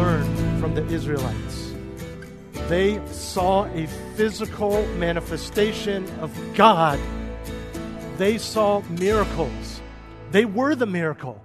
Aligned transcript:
learn 0.00 0.60
from 0.60 0.74
the 0.74 0.86
Israelites. 0.86 1.74
They 2.68 3.04
saw 3.08 3.66
a 3.66 3.86
physical 4.16 4.86
manifestation 4.96 6.08
of 6.20 6.30
God. 6.54 6.98
They 8.16 8.38
saw 8.38 8.80
miracles. 8.88 9.82
They 10.30 10.46
were 10.46 10.74
the 10.74 10.86
miracle. 10.86 11.36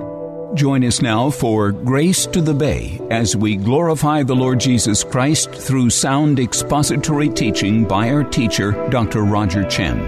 Join 0.55 0.85
us 0.85 1.01
now 1.01 1.31
for 1.31 1.71
Grace 1.73 2.25
to 2.27 2.39
the 2.39 2.53
Bay 2.53 3.01
as 3.11 3.35
we 3.35 3.57
glorify 3.57 4.23
the 4.23 4.35
Lord 4.35 4.59
Jesus 4.59 5.03
Christ 5.03 5.51
through 5.51 5.89
sound 5.89 6.39
expository 6.39 7.27
teaching 7.27 7.85
by 7.85 8.09
our 8.09 8.23
teacher, 8.23 8.71
Dr. 8.89 9.23
Roger 9.23 9.65
Chen. 9.65 9.99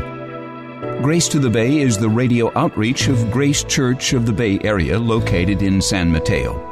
Grace 1.01 1.27
to 1.29 1.39
the 1.39 1.49
Bay 1.49 1.79
is 1.79 1.97
the 1.97 2.09
radio 2.09 2.57
outreach 2.57 3.09
of 3.09 3.29
Grace 3.29 3.65
Church 3.65 4.13
of 4.13 4.25
the 4.25 4.33
Bay 4.33 4.57
Area 4.63 4.97
located 4.97 5.61
in 5.61 5.81
San 5.81 6.11
Mateo. 6.11 6.66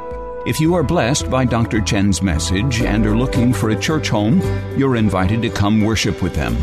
If 0.46 0.60
you 0.60 0.74
are 0.74 0.84
blessed 0.84 1.28
by 1.28 1.44
Dr. 1.44 1.80
Chen's 1.80 2.22
message 2.22 2.80
and 2.80 3.04
are 3.04 3.16
looking 3.16 3.52
for 3.52 3.70
a 3.70 3.76
church 3.76 4.08
home, 4.08 4.40
you're 4.78 4.94
invited 4.94 5.42
to 5.42 5.50
come 5.50 5.80
worship 5.80 6.22
with 6.22 6.36
them. 6.36 6.56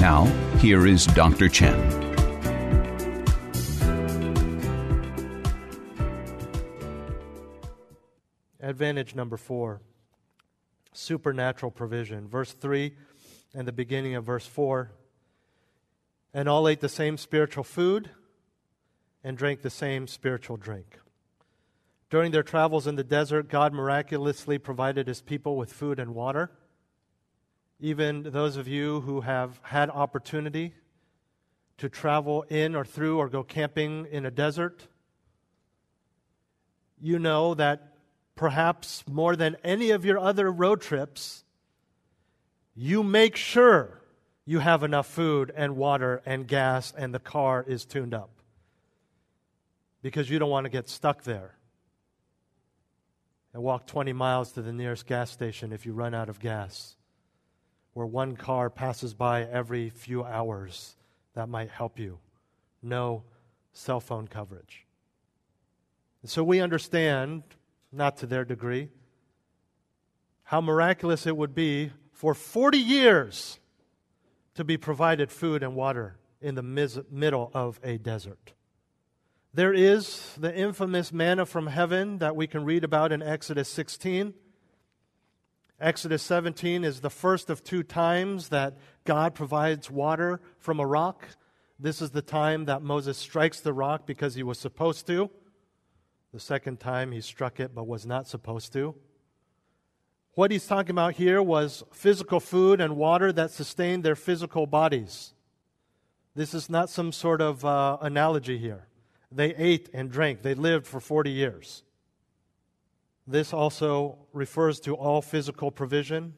Now, 0.00 0.24
here 0.58 0.84
is 0.84 1.06
Dr. 1.06 1.48
Chen. 1.48 1.78
Advantage 8.60 9.14
number 9.14 9.36
four 9.36 9.80
supernatural 10.92 11.70
provision. 11.70 12.26
Verse 12.26 12.50
3 12.50 12.92
and 13.54 13.68
the 13.68 13.72
beginning 13.72 14.16
of 14.16 14.24
verse 14.24 14.46
4. 14.46 14.90
And 16.32 16.48
all 16.48 16.66
ate 16.66 16.80
the 16.80 16.88
same 16.88 17.18
spiritual 17.18 17.62
food 17.62 18.10
and 19.22 19.38
drank 19.38 19.62
the 19.62 19.70
same 19.70 20.08
spiritual 20.08 20.56
drink. 20.56 20.98
During 22.14 22.30
their 22.30 22.44
travels 22.44 22.86
in 22.86 22.94
the 22.94 23.02
desert, 23.02 23.48
God 23.48 23.72
miraculously 23.72 24.56
provided 24.56 25.08
his 25.08 25.20
people 25.20 25.56
with 25.56 25.72
food 25.72 25.98
and 25.98 26.14
water. 26.14 26.52
Even 27.80 28.22
those 28.22 28.56
of 28.56 28.68
you 28.68 29.00
who 29.00 29.22
have 29.22 29.58
had 29.64 29.90
opportunity 29.90 30.74
to 31.78 31.88
travel 31.88 32.42
in 32.42 32.76
or 32.76 32.84
through 32.84 33.18
or 33.18 33.28
go 33.28 33.42
camping 33.42 34.06
in 34.12 34.24
a 34.24 34.30
desert, 34.30 34.86
you 37.00 37.18
know 37.18 37.52
that 37.54 37.96
perhaps 38.36 39.02
more 39.10 39.34
than 39.34 39.56
any 39.64 39.90
of 39.90 40.04
your 40.04 40.20
other 40.20 40.52
road 40.52 40.80
trips, 40.80 41.42
you 42.76 43.02
make 43.02 43.34
sure 43.34 44.00
you 44.44 44.60
have 44.60 44.84
enough 44.84 45.08
food 45.08 45.52
and 45.56 45.74
water 45.74 46.22
and 46.24 46.46
gas 46.46 46.94
and 46.96 47.12
the 47.12 47.18
car 47.18 47.64
is 47.66 47.84
tuned 47.84 48.14
up 48.14 48.30
because 50.00 50.30
you 50.30 50.38
don't 50.38 50.50
want 50.50 50.64
to 50.64 50.70
get 50.70 50.88
stuck 50.88 51.24
there 51.24 51.56
and 53.54 53.62
walk 53.62 53.86
20 53.86 54.12
miles 54.12 54.52
to 54.52 54.62
the 54.62 54.72
nearest 54.72 55.06
gas 55.06 55.30
station 55.30 55.72
if 55.72 55.86
you 55.86 55.92
run 55.92 56.12
out 56.12 56.28
of 56.28 56.40
gas, 56.40 56.96
where 57.92 58.04
one 58.04 58.36
car 58.36 58.68
passes 58.68 59.14
by 59.14 59.44
every 59.44 59.88
few 59.88 60.24
hours. 60.24 60.96
That 61.34 61.48
might 61.48 61.70
help 61.70 61.98
you. 61.98 62.18
No 62.82 63.22
cell 63.72 64.00
phone 64.00 64.26
coverage. 64.26 64.86
And 66.22 66.30
so 66.30 66.42
we 66.42 66.60
understand 66.60 67.44
not 67.92 68.16
to 68.18 68.26
their 68.26 68.44
degree, 68.44 68.88
how 70.42 70.60
miraculous 70.60 71.26
it 71.26 71.36
would 71.36 71.54
be 71.54 71.92
for 72.12 72.34
40 72.34 72.78
years 72.78 73.60
to 74.54 74.64
be 74.64 74.76
provided 74.76 75.30
food 75.30 75.62
and 75.62 75.76
water 75.76 76.16
in 76.40 76.56
the 76.56 77.04
middle 77.10 77.50
of 77.54 77.78
a 77.84 77.98
desert. 77.98 78.53
There 79.54 79.72
is 79.72 80.34
the 80.36 80.52
infamous 80.52 81.12
manna 81.12 81.46
from 81.46 81.68
heaven 81.68 82.18
that 82.18 82.34
we 82.34 82.48
can 82.48 82.64
read 82.64 82.82
about 82.82 83.12
in 83.12 83.22
Exodus 83.22 83.68
16. 83.68 84.34
Exodus 85.78 86.24
17 86.24 86.82
is 86.82 87.00
the 87.00 87.10
first 87.10 87.48
of 87.48 87.62
two 87.62 87.84
times 87.84 88.48
that 88.48 88.76
God 89.04 89.32
provides 89.32 89.88
water 89.88 90.40
from 90.58 90.80
a 90.80 90.86
rock. 90.86 91.28
This 91.78 92.02
is 92.02 92.10
the 92.10 92.20
time 92.20 92.64
that 92.64 92.82
Moses 92.82 93.16
strikes 93.16 93.60
the 93.60 93.72
rock 93.72 94.06
because 94.06 94.34
he 94.34 94.42
was 94.42 94.58
supposed 94.58 95.06
to. 95.06 95.30
The 96.32 96.40
second 96.40 96.80
time 96.80 97.12
he 97.12 97.20
struck 97.20 97.60
it 97.60 97.76
but 97.76 97.86
was 97.86 98.04
not 98.04 98.26
supposed 98.26 98.72
to. 98.72 98.96
What 100.32 100.50
he's 100.50 100.66
talking 100.66 100.90
about 100.90 101.14
here 101.14 101.40
was 101.40 101.84
physical 101.92 102.40
food 102.40 102.80
and 102.80 102.96
water 102.96 103.32
that 103.32 103.52
sustained 103.52 104.02
their 104.02 104.16
physical 104.16 104.66
bodies. 104.66 105.32
This 106.34 106.54
is 106.54 106.68
not 106.68 106.90
some 106.90 107.12
sort 107.12 107.40
of 107.40 107.64
uh, 107.64 107.98
analogy 108.00 108.58
here. 108.58 108.88
They 109.34 109.54
ate 109.56 109.90
and 109.92 110.10
drank, 110.10 110.42
they 110.42 110.54
lived 110.54 110.86
for 110.86 111.00
40 111.00 111.30
years. 111.30 111.82
This 113.26 113.52
also 113.52 114.18
refers 114.32 114.78
to 114.80 114.94
all 114.94 115.22
physical 115.22 115.70
provision. 115.70 116.34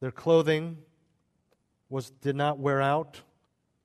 Their 0.00 0.10
clothing 0.10 0.78
was, 1.88 2.10
did 2.10 2.34
not 2.34 2.58
wear 2.58 2.80
out. 2.80 3.20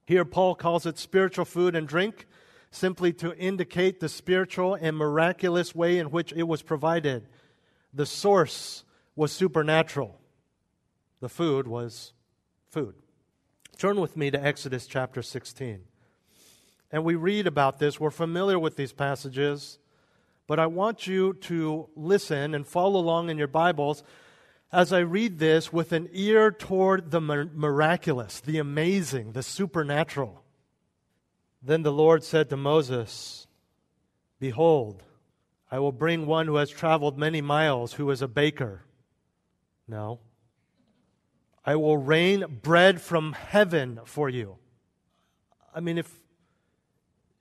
Here, 0.06 0.26
Paul 0.26 0.56
calls 0.56 0.86
it 0.86 0.98
spiritual 0.98 1.46
food 1.46 1.76
and 1.76 1.88
drink 1.88 2.26
simply 2.72 3.14
to 3.14 3.36
indicate 3.36 4.00
the 4.00 4.10
spiritual 4.10 4.76
and 4.76 4.98
miraculous 4.98 5.76
way 5.76 5.98
in 5.98 6.12
which 6.12 6.34
it 6.34 6.44
was 6.44 6.62
provided. 6.62 7.28
The 7.94 8.06
source 8.06 8.84
was 9.16 9.32
supernatural, 9.32 10.20
the 11.20 11.30
food 11.30 11.68
was 11.68 12.14
food. 12.70 12.96
Turn 13.78 14.00
with 14.00 14.18
me 14.18 14.32
to 14.32 14.44
Exodus 14.44 14.88
chapter 14.88 15.22
16. 15.22 15.82
And 16.92 17.04
we 17.04 17.16
read 17.16 17.48
about 17.48 17.80
this. 17.80 18.00
We're 18.00 18.12
familiar 18.12 18.60
with 18.60 18.76
these 18.76 18.94
passages, 18.94 19.80
but 20.48 20.60
I 20.60 20.68
want 20.68 21.08
you 21.08 21.34
to 21.34 21.90
listen 21.96 22.54
and 22.54 22.66
follow 22.66 23.00
along 23.00 23.30
in 23.30 23.38
your 23.38 23.48
Bibles 23.48 24.04
as 24.72 24.92
I 24.92 25.00
read 25.00 25.40
this 25.40 25.72
with 25.72 25.92
an 25.92 26.10
ear 26.12 26.52
toward 26.52 27.12
the 27.12 27.22
miraculous, 27.22 28.40
the 28.40 28.58
amazing, 28.58 29.32
the 29.32 29.44
supernatural. 29.44 30.44
Then 31.62 31.84
the 31.84 31.92
Lord 31.92 32.24
said 32.24 32.50
to 32.50 32.58
Moses, 32.58 33.48
Behold, 34.40 35.02
I 35.72 35.80
will 35.80 35.92
bring 35.92 36.26
one 36.26 36.46
who 36.46 36.58
has 36.58 36.70
traveled 36.70 37.18
many 37.18 37.42
miles, 37.42 37.94
who 37.94 38.10
is 38.12 38.22
a 38.22 38.28
baker. 38.28 38.84
No. 39.88 40.20
I 41.66 41.76
will 41.76 41.98
rain 41.98 42.60
bread 42.62 43.02
from 43.02 43.34
heaven 43.34 44.00
for 44.06 44.30
you. 44.30 44.58
I 45.74 45.80
mean, 45.80 45.98
if, 45.98 46.12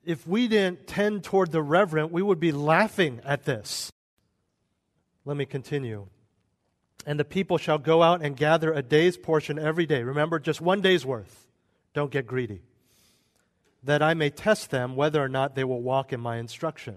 if 0.07 0.27
we 0.27 0.49
didn't 0.49 0.87
tend 0.87 1.25
toward 1.25 1.53
the 1.53 1.63
reverent, 1.63 2.13
we 2.13 2.23
would 2.23 2.41
be 2.41 2.53
laughing 2.53 3.21
at 3.25 3.45
this. 3.45 3.91
Let 5.25 5.37
me 5.37 5.47
continue. 5.47 6.07
And 7.07 7.19
the 7.19 7.25
people 7.25 7.59
shall 7.59 7.79
go 7.79 8.03
out 8.03 8.23
and 8.23 8.37
gather 8.37 8.73
a 8.73 8.83
day's 8.83 9.17
portion 9.17 9.59
every 9.59 9.87
day. 9.87 10.03
Remember, 10.03 10.39
just 10.39 10.61
one 10.61 10.81
day's 10.81 11.05
worth. 11.05 11.47
Don't 11.93 12.11
get 12.11 12.27
greedy 12.27 12.63
that 13.85 14.03
I 14.03 14.15
may 14.15 14.31
test 14.31 14.71
them 14.71 14.97
whether 14.97 15.23
or 15.23 15.29
not 15.29 15.55
they 15.55 15.65
will 15.65 15.83
walk 15.83 16.13
in 16.13 16.21
my 16.21 16.39
instruction. 16.39 16.97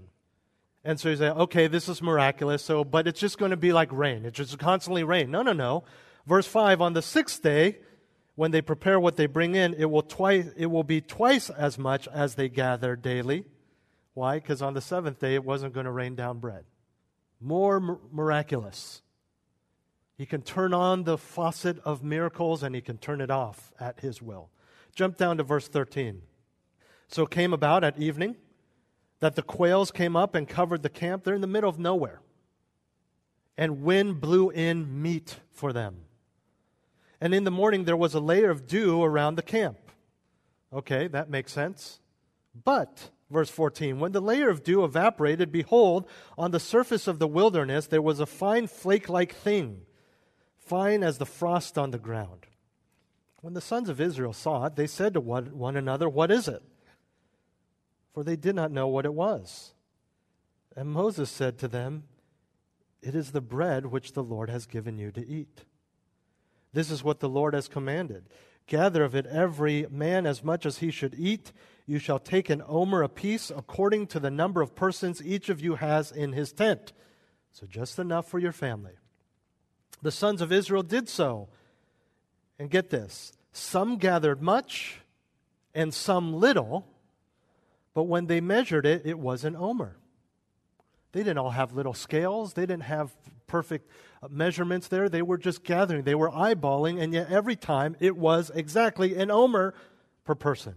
And 0.84 1.00
so 1.00 1.10
you 1.10 1.18
say, 1.18 1.30
okay, 1.30 1.68
this 1.68 1.90
is 1.90 2.02
miraculous, 2.02 2.64
so 2.64 2.84
but 2.84 3.08
it's 3.08 3.20
just 3.20 3.38
going 3.38 3.52
to 3.52 3.58
be 3.58 3.74
like 3.74 3.92
rain. 3.92 4.26
It's 4.26 4.38
just 4.38 4.58
constantly 4.58 5.04
rain. 5.04 5.30
No, 5.30 5.42
no, 5.42 5.54
no. 5.54 5.84
Verse 6.26 6.48
5, 6.48 6.82
on 6.82 6.94
the 6.94 7.02
sixth 7.02 7.42
day, 7.42 7.80
when 8.38 8.52
they 8.52 8.62
prepare 8.62 9.00
what 9.00 9.16
they 9.16 9.26
bring 9.26 9.56
in, 9.56 9.74
it 9.74 9.86
will 9.86 10.04
twice 10.04 10.46
it 10.56 10.68
will 10.68 10.84
be 10.84 11.02
twice 11.02 11.50
as 11.50 11.80
much 11.80 12.08
as 12.10 12.36
they 12.36 12.48
gather 12.48 12.96
daily. 12.96 13.46
Why? 14.14 14.36
Because 14.36 14.62
on 14.62 14.76
the 14.76 14.80
seventh 14.80 15.18
day 15.18 15.34
it 15.34 15.44
wasn't 15.44 15.74
going 15.74 15.88
to 15.88 15.92
rain 15.92 16.14
down 16.14 16.38
bread. 16.38 16.64
More 17.42 17.78
m- 17.78 17.98
miraculous. 18.12 19.02
He 20.20 20.28
can 20.28 20.44
turn 20.44 20.72
on 20.72 21.04
the 21.04 21.18
faucet 21.18 21.80
of 21.84 22.04
miracles 22.04 22.62
and 22.62 22.76
he 22.76 22.82
can 22.82 23.00
turn 23.00 23.22
it 23.22 23.32
off 23.32 23.74
at 23.80 24.02
his 24.02 24.22
will. 24.22 24.52
Jump 24.94 25.18
down 25.18 25.38
to 25.38 25.44
verse 25.44 25.68
13. 25.68 26.22
So 27.08 27.24
it 27.24 27.32
came 27.32 27.54
about 27.54 27.84
at 27.84 27.98
evening 27.98 28.36
that 29.20 29.36
the 29.36 29.42
quails 29.42 29.90
came 29.90 30.16
up 30.16 30.36
and 30.36 30.48
covered 30.48 30.84
the 30.84 30.90
camp. 30.90 31.24
They're 31.24 31.34
in 31.34 31.42
the 31.42 31.48
middle 31.48 31.72
of 31.72 31.80
nowhere. 31.80 32.22
And 33.58 33.82
wind 33.82 34.22
blew 34.22 34.52
in 34.52 35.02
meat 35.02 35.38
for 35.52 35.74
them. 35.74 36.02
And 37.20 37.34
in 37.34 37.44
the 37.44 37.52
morning 37.52 37.86
there 37.86 37.98
was 37.98 38.14
a 38.14 38.20
layer 38.20 38.50
of 38.50 38.68
dew 38.68 39.04
around 39.04 39.36
the 39.36 39.42
camp. 39.42 39.78
Okay, 40.72 41.08
that 41.08 41.30
makes 41.30 41.52
sense. 41.52 42.00
But 42.64 43.10
Verse 43.30 43.50
14 43.50 44.00
When 44.00 44.12
the 44.12 44.22
layer 44.22 44.50
of 44.50 44.64
dew 44.64 44.84
evaporated, 44.84 45.52
behold, 45.52 46.08
on 46.38 46.52
the 46.52 46.60
surface 46.60 47.08
of 47.08 47.20
the 47.20 47.28
wilderness 47.28 47.88
there 47.88 48.02
was 48.02 48.20
a 48.20 48.26
fine 48.26 48.68
flake 48.68 49.10
like 49.10 49.36
thing, 49.36 49.82
fine 50.58 51.04
as 51.04 51.18
the 51.18 51.26
frost 51.26 51.78
on 51.78 51.92
the 51.92 51.98
ground. 51.98 52.46
When 53.42 53.54
the 53.54 53.62
sons 53.62 53.90
of 53.90 54.02
Israel 54.02 54.34
saw 54.34 54.66
it, 54.66 54.76
they 54.76 54.88
said 54.88 55.14
to 55.14 55.22
one 55.22 55.76
another, 55.76 56.10
What 56.10 56.32
is 56.32 56.48
it? 56.48 56.64
For 58.14 58.24
they 58.24 58.36
did 58.36 58.56
not 58.56 58.72
know 58.72 58.88
what 58.88 59.06
it 59.06 59.14
was. 59.14 59.74
And 60.76 60.90
Moses 60.90 61.30
said 61.30 61.58
to 61.60 61.68
them, 61.68 62.04
It 63.02 63.14
is 63.14 63.32
the 63.32 63.42
bread 63.42 63.88
which 63.88 64.14
the 64.14 64.24
Lord 64.24 64.50
has 64.50 64.66
given 64.66 64.98
you 64.98 65.12
to 65.12 65.28
eat. 65.28 65.66
This 66.74 66.92
is 66.92 67.04
what 67.04 67.20
the 67.20 67.30
Lord 67.30 67.54
has 67.54 67.68
commanded. 67.68 68.30
Gather 68.68 69.04
of 69.04 69.16
it 69.16 69.26
every 69.26 69.88
man 69.90 70.26
as 70.26 70.44
much 70.44 70.66
as 70.66 70.80
he 70.80 70.92
should 70.92 71.16
eat. 71.18 71.54
You 71.86 72.00
shall 72.00 72.20
take 72.20 72.50
an 72.50 72.62
omer 72.68 73.02
apiece 73.02 73.50
according 73.50 74.08
to 74.08 74.20
the 74.20 74.30
number 74.30 74.62
of 74.62 74.76
persons 74.76 75.26
each 75.26 75.50
of 75.50 75.62
you 75.62 75.76
has 75.76 76.12
in 76.12 76.34
his 76.34 76.52
tent. 76.52 76.92
So 77.52 77.66
just 77.66 77.98
enough 77.98 78.28
for 78.28 78.40
your 78.40 78.52
family. 78.52 78.94
The 80.02 80.12
sons 80.12 80.42
of 80.42 80.52
Israel 80.52 80.84
did 80.84 81.08
so. 81.08 81.48
And 82.60 82.70
get 82.70 82.90
this 82.90 83.34
some 83.52 83.98
gathered 83.98 84.42
much 84.42 85.00
and 85.74 85.94
some 85.94 86.34
little, 86.34 86.88
but 87.94 88.04
when 88.04 88.28
they 88.28 88.42
measured 88.42 88.86
it, 88.86 89.04
it 89.06 89.18
was 89.18 89.44
an 89.44 89.56
omer. 89.56 89.98
They 91.18 91.24
didn't 91.24 91.40
all 91.40 91.50
have 91.50 91.74
little 91.74 91.96
scales, 91.96 92.54
they 92.54 92.68
didn't 92.68 92.84
have 92.84 93.12
perfect 93.48 93.90
uh, 94.22 94.28
measurements 94.30 94.88
there. 94.88 95.10
They 95.10 95.24
were 95.24 95.40
just 95.40 95.64
gathering, 95.64 96.04
they 96.04 96.14
were 96.14 96.30
eyeballing, 96.30 97.02
and 97.02 97.12
yet 97.12 97.32
every 97.32 97.56
time 97.56 97.96
it 98.00 98.16
was 98.16 98.52
exactly 98.54 99.16
an 99.16 99.32
omer 99.32 99.74
per 100.26 100.36
person. 100.36 100.76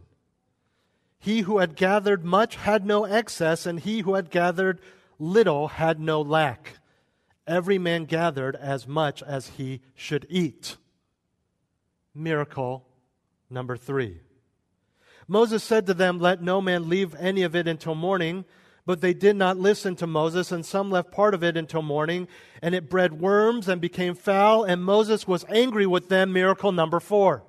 He 1.19 1.41
who 1.41 1.59
had 1.59 1.77
gathered 1.77 2.25
much 2.25 2.57
had 2.57 2.87
no 2.87 3.05
excess, 3.05 3.67
and 3.67 3.81
he 3.81 4.01
who 4.01 4.15
had 4.15 4.31
gathered 4.31 4.81
little 5.19 5.69
had 5.69 6.01
no 6.01 6.23
lack. 6.23 6.79
Every 7.47 7.77
man 7.77 8.07
gathered 8.07 8.57
as 8.57 8.89
much 8.89 9.23
as 9.23 9.49
he 9.49 9.83
should 9.95 10.27
eat. 10.31 10.79
Miracle 12.15 12.87
number 13.51 13.77
three. 13.77 14.23
Moses 15.29 15.63
said 15.63 15.85
to 15.85 15.93
them, 15.93 16.19
Let 16.19 16.43
no 16.43 16.63
man 16.63 16.89
leave 16.89 17.15
any 17.17 17.43
of 17.43 17.55
it 17.55 17.69
until 17.69 17.95
morning. 17.95 18.47
But 18.87 19.01
they 19.01 19.15
did 19.15 19.37
not 19.37 19.59
listen 19.59 19.97
to 19.97 20.07
Moses, 20.07 20.51
and 20.53 20.65
some 20.65 20.91
left 20.91 21.13
part 21.13 21.35
of 21.35 21.45
it 21.45 21.57
until 21.57 21.83
morning, 21.83 22.29
and 22.63 22.75
it 22.75 22.91
bred 22.91 23.21
worms 23.21 23.69
and 23.69 23.81
became 23.81 24.15
foul, 24.15 24.65
and 24.65 24.83
Moses 24.83 25.27
was 25.29 25.45
angry 25.49 25.87
with 25.87 26.09
them. 26.09 26.33
Miracle 26.33 26.73
number 26.73 27.01
four. 27.01 27.45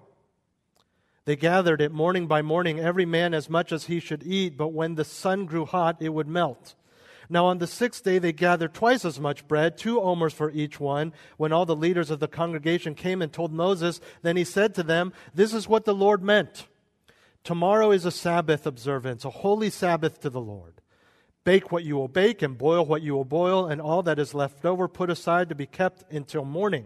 They 1.26 1.36
gathered 1.36 1.82
it 1.82 1.92
morning 1.92 2.28
by 2.28 2.42
morning, 2.42 2.80
every 2.80 3.06
man 3.06 3.34
as 3.34 3.50
much 3.50 3.72
as 3.72 3.86
he 3.86 4.00
should 4.00 4.24
eat, 4.24 4.58
but 4.58 4.70
when 4.70 4.96
the 4.96 5.06
sun 5.06 5.46
grew 5.46 5.66
hot, 5.66 5.98
it 6.02 6.10
would 6.10 6.28
melt. 6.28 6.76
Now 7.30 7.46
on 7.46 7.60
the 7.60 7.68
sixth 7.68 8.04
day 8.04 8.20
they 8.20 8.34
gathered 8.34 8.74
twice 8.74 9.06
as 9.06 9.18
much 9.20 9.48
bread, 9.48 9.78
two 9.78 10.02
omers 10.02 10.34
for 10.34 10.52
each 10.52 10.82
one. 10.82 11.14
When 11.38 11.54
all 11.54 11.66
the 11.66 11.76
leaders 11.76 12.12
of 12.12 12.20
the 12.20 12.28
congregation 12.28 12.94
came 12.94 13.22
and 13.22 13.32
told 13.32 13.54
Moses, 13.54 14.02
then 14.22 14.36
he 14.36 14.44
said 14.44 14.76
to 14.76 14.84
them, 14.84 15.14
This 15.34 15.54
is 15.54 15.70
what 15.70 15.86
the 15.86 15.96
Lord 15.96 16.22
meant. 16.22 16.68
Tomorrow 17.46 17.92
is 17.92 18.04
a 18.04 18.12
Sabbath 18.12 18.68
observance, 18.68 19.24
a 19.24 19.30
holy 19.30 19.70
Sabbath 19.70 20.20
to 20.22 20.30
the 20.30 20.42
Lord. 20.42 20.81
Bake 21.44 21.72
what 21.72 21.84
you 21.84 21.96
will 21.96 22.08
bake, 22.08 22.42
and 22.42 22.58
boil 22.58 22.86
what 22.86 23.02
you 23.02 23.14
will 23.14 23.26
boil, 23.26 23.66
and 23.66 23.82
all 23.82 24.04
that 24.04 24.20
is 24.20 24.34
left 24.34 24.64
over 24.66 24.88
put 24.88 25.10
aside 25.10 25.50
to 25.50 25.56
be 25.56 25.66
kept 25.66 26.12
until 26.12 26.46
morning. 26.46 26.86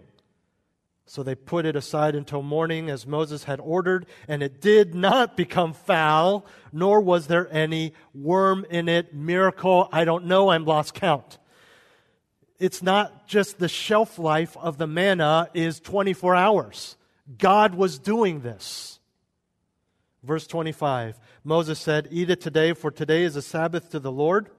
So 1.08 1.22
they 1.22 1.36
put 1.36 1.66
it 1.66 1.76
aside 1.76 2.16
until 2.16 2.42
morning, 2.42 2.90
as 2.90 3.06
Moses 3.06 3.44
had 3.44 3.60
ordered, 3.60 4.08
and 4.28 4.42
it 4.42 4.60
did 4.60 4.96
not 4.96 5.38
become 5.38 5.74
foul, 5.74 6.46
nor 6.72 7.00
was 7.00 7.28
there 7.28 7.48
any 7.52 7.94
worm 8.14 8.66
in 8.70 8.90
it. 8.90 9.14
Miracle, 9.14 9.88
I 9.92 10.04
don't 10.04 10.26
know, 10.26 10.50
I'm 10.50 10.66
lost 10.66 10.96
count. 10.96 11.38
It's 12.58 12.82
not 12.82 13.28
just 13.28 13.60
the 13.60 13.68
shelf 13.68 14.18
life 14.18 14.58
of 14.58 14.78
the 14.78 14.88
manna 14.88 15.50
is 15.54 15.80
24 15.80 16.36
hours. 16.36 16.96
God 17.38 17.76
was 17.76 18.00
doing 18.00 18.42
this. 18.42 19.00
Verse 20.26 20.48
25 20.48 21.20
Moses 21.44 21.80
said, 21.80 22.08
Eat 22.12 22.30
it 22.30 22.42
today, 22.42 22.74
for 22.74 22.92
today 22.92 23.24
is 23.24 23.36
a 23.36 23.42
Sabbath 23.42 23.90
to 23.92 24.00
the 24.00 24.12
Lord. 24.12 24.50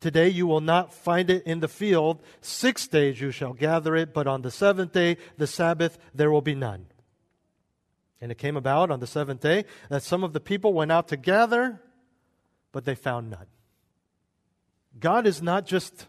Today 0.00 0.28
you 0.28 0.46
will 0.48 0.60
not 0.60 0.92
find 0.92 1.30
it 1.30 1.44
in 1.44 1.60
the 1.60 1.68
field. 1.68 2.22
Six 2.40 2.88
days 2.88 3.20
you 3.20 3.30
shall 3.30 3.52
gather 3.52 3.94
it, 3.94 4.12
but 4.12 4.26
on 4.26 4.42
the 4.42 4.50
seventh 4.50 4.92
day, 4.92 5.16
the 5.36 5.46
Sabbath, 5.46 5.96
there 6.12 6.30
will 6.30 6.42
be 6.42 6.56
none. 6.56 6.86
And 8.20 8.32
it 8.32 8.38
came 8.38 8.56
about 8.56 8.90
on 8.90 8.98
the 8.98 9.06
seventh 9.06 9.40
day 9.40 9.64
that 9.90 10.02
some 10.02 10.24
of 10.24 10.32
the 10.32 10.40
people 10.40 10.72
went 10.72 10.90
out 10.90 11.08
to 11.08 11.16
gather, 11.16 11.80
but 12.72 12.84
they 12.84 12.96
found 12.96 13.30
none. 13.30 13.46
God 14.98 15.26
is 15.26 15.40
not 15.40 15.66
just 15.66 16.06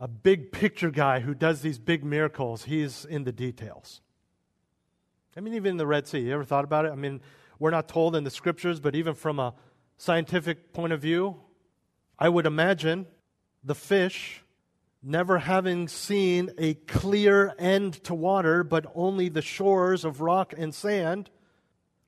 a 0.00 0.08
big 0.08 0.50
picture 0.50 0.90
guy 0.90 1.20
who 1.20 1.34
does 1.34 1.60
these 1.60 1.78
big 1.78 2.04
miracles, 2.04 2.64
He's 2.64 3.04
in 3.04 3.22
the 3.22 3.32
details. 3.32 4.00
I 5.36 5.40
mean, 5.40 5.54
even 5.54 5.70
in 5.70 5.76
the 5.76 5.86
Red 5.86 6.08
Sea, 6.08 6.18
you 6.18 6.32
ever 6.32 6.44
thought 6.44 6.64
about 6.64 6.86
it? 6.86 6.92
I 6.92 6.96
mean, 6.96 7.20
we're 7.62 7.70
not 7.70 7.86
told 7.86 8.16
in 8.16 8.24
the 8.24 8.30
scriptures, 8.30 8.80
but 8.80 8.96
even 8.96 9.14
from 9.14 9.38
a 9.38 9.54
scientific 9.96 10.72
point 10.72 10.92
of 10.92 11.00
view, 11.00 11.36
I 12.18 12.28
would 12.28 12.44
imagine 12.44 13.06
the 13.62 13.76
fish 13.76 14.42
never 15.00 15.38
having 15.38 15.86
seen 15.86 16.50
a 16.58 16.74
clear 16.74 17.54
end 17.60 18.02
to 18.02 18.16
water, 18.16 18.64
but 18.64 18.86
only 18.96 19.28
the 19.28 19.42
shores 19.42 20.04
of 20.04 20.20
rock 20.20 20.52
and 20.58 20.74
sand. 20.74 21.30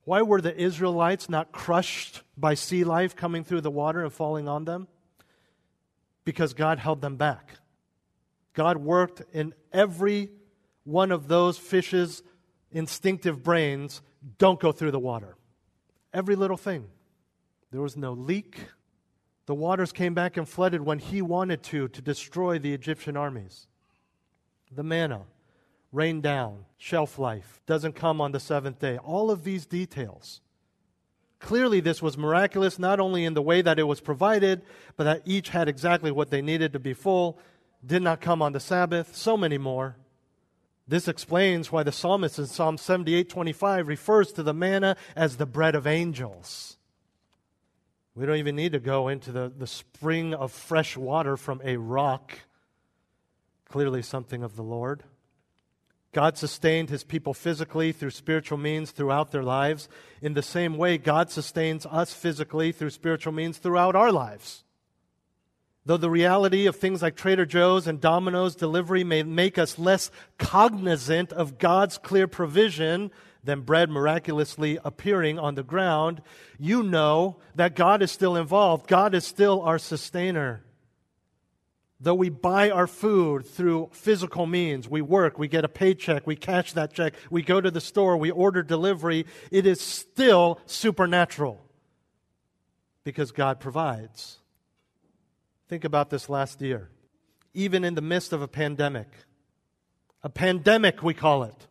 Why 0.02 0.22
were 0.22 0.40
the 0.40 0.60
Israelites 0.60 1.28
not 1.28 1.52
crushed 1.52 2.22
by 2.36 2.54
sea 2.54 2.82
life 2.82 3.14
coming 3.14 3.44
through 3.44 3.60
the 3.60 3.70
water 3.70 4.02
and 4.02 4.12
falling 4.12 4.48
on 4.48 4.64
them? 4.64 4.88
Because 6.24 6.52
God 6.52 6.80
held 6.80 7.00
them 7.00 7.14
back. 7.14 7.52
God 8.54 8.78
worked 8.78 9.22
in 9.32 9.54
every 9.72 10.30
one 10.82 11.12
of 11.12 11.28
those 11.28 11.58
fishes' 11.58 12.24
instinctive 12.72 13.44
brains 13.44 14.02
don't 14.38 14.58
go 14.58 14.72
through 14.72 14.90
the 14.90 14.98
water. 14.98 15.36
Every 16.14 16.37
little 16.37 16.56
thing. 16.56 16.87
There 17.72 17.82
was 17.82 17.96
no 17.96 18.12
leak. 18.12 18.69
The 19.46 19.55
waters 19.55 19.90
came 19.90 20.14
back 20.14 20.37
and 20.37 20.49
flooded 20.49 20.81
when 20.81 21.00
he 21.00 21.20
wanted 21.20 21.64
to, 21.64 21.88
to 21.88 22.00
destroy 22.00 22.58
the 22.61 22.72
Egyptian 22.72 23.16
armies. 23.16 23.66
The 24.72 24.84
manna 24.84 25.22
rained 25.93 26.22
down, 26.22 26.66
shelf 26.78 27.19
life 27.19 27.61
doesn't 27.66 27.94
come 27.94 28.20
on 28.20 28.31
the 28.31 28.40
seventh 28.40 28.78
day. 28.78 28.96
All 28.99 29.31
of 29.31 29.43
these 29.43 29.66
details. 29.66 30.40
Clearly, 31.40 31.81
this 31.81 32.00
was 32.00 32.16
miraculous 32.16 32.78
not 32.78 33.00
only 33.00 33.25
in 33.25 33.34
the 33.34 33.43
way 33.43 33.61
that 33.61 33.81
it 33.81 33.82
was 33.82 34.00
provided, 34.00 34.62
but 34.96 35.05
that 35.05 35.22
each 35.25 35.49
had 35.49 35.69
exactly 35.69 36.12
what 36.12 36.31
they 36.31 36.40
needed 36.40 36.72
to 36.72 36.78
be 36.78 36.94
full, 36.94 37.38
did 37.84 38.02
not 38.02 38.20
come 38.20 38.40
on 38.40 38.52
the 38.52 38.61
Sabbath, 38.61 39.16
so 39.16 39.37
many 39.37 39.59
more. 39.59 39.97
This 40.87 41.09
explains 41.09 41.73
why 41.73 41.83
the 41.83 41.93
psalmist 41.93 42.38
in 42.38 42.47
Psalm 42.47 42.76
78:25 42.76 43.88
refers 43.88 44.33
to 44.33 44.43
the 44.43 44.53
manna 44.53 44.97
as 45.17 45.37
the 45.37 45.47
bread 45.47 45.75
of 45.75 45.87
angels. 45.87 46.76
We 48.14 48.26
don't 48.26 48.37
even 48.37 48.55
need 48.55 48.73
to 48.73 48.81
go 48.81 49.09
into 49.09 49.33
the, 49.33 49.53
the 49.57 49.67
spring 49.67 50.35
of 50.35 50.53
fresh 50.53 50.97
water 50.97 51.37
from 51.37 51.61
a 51.64 51.76
rock. 51.79 52.33
Clearly, 53.69 54.03
something 54.03 54.43
of 54.43 54.57
the 54.57 54.62
Lord. 54.62 55.05
God 56.12 56.38
sustained 56.38 56.91
his 56.91 57.03
people 57.03 57.35
physically 57.35 57.91
through 57.91 58.11
spiritual 58.11 58.57
means 58.57 58.93
throughout 58.93 59.33
their 59.33 59.43
lives. 59.43 59.88
In 60.23 60.35
the 60.35 60.43
same 60.43 60.76
way, 60.76 60.97
God 60.97 61.31
sustains 61.31 61.87
us 61.87 62.14
physically 62.14 62.71
through 62.71 62.91
spiritual 62.91 63.33
means 63.33 63.59
throughout 63.59 63.97
our 63.97 64.12
lives. 64.12 64.63
Though 65.87 65.99
the 65.99 66.11
reality 66.11 66.67
of 66.67 66.76
things 66.76 67.03
like 67.03 67.14
Trader 67.14 67.45
Joe's 67.45 67.87
and 67.87 68.00
Domino's 68.00 68.57
delivery 68.57 69.05
may 69.05 69.23
make 69.23 69.59
us 69.59 69.79
less 69.79 70.11
cognizant 70.38 71.33
of 71.33 71.59
God's 71.59 71.99
clear 71.99 72.26
provision 72.26 73.11
than 73.43 73.61
bread 73.61 73.91
miraculously 73.91 74.79
appearing 74.83 75.38
on 75.38 75.55
the 75.55 75.62
ground, 75.62 76.23
you 76.59 76.83
know 76.83 77.37
that 77.55 77.76
God 77.76 78.00
is 78.00 78.11
still 78.11 78.35
involved. 78.35 78.88
God 78.88 79.14
is 79.14 79.26
still 79.26 79.61
our 79.61 79.79
sustainer. 79.79 80.64
Though 82.00 82.14
we 82.14 82.31
buy 82.31 82.71
our 82.71 82.87
food 82.87 83.47
through 83.47 83.91
physical 83.93 84.47
means, 84.47 84.88
we 84.88 85.03
work, 85.03 85.38
we 85.38 85.49
get 85.49 85.64
a 85.64 85.69
paycheck, 85.69 86.26
we 86.26 86.35
cash 86.35 86.73
that 86.73 86.95
check, 86.95 87.14
we 87.31 87.43
go 87.43 87.61
to 87.61 87.71
the 87.71 87.81
store, 87.81 88.17
we 88.17 88.31
order 88.31 88.62
delivery, 88.62 89.26
it 89.50 89.67
is 89.67 89.83
still 89.83 90.61
supernatural 90.64 91.61
because 93.05 93.33
God 93.33 93.61
provides. 93.61 94.38
Think 95.68 95.85
about 95.85 96.11
this 96.11 96.28
last 96.28 96.61
year. 96.61 96.90
Even 97.54 97.85
in 97.85 97.94
the 97.94 98.02
midst 98.02 98.33
of 98.33 98.42
a 98.42 98.49
pandemic, 98.49 99.09
a 100.23 100.28
pandemic, 100.28 101.02
we 101.02 101.14
call 101.14 101.44
it. 101.44 101.66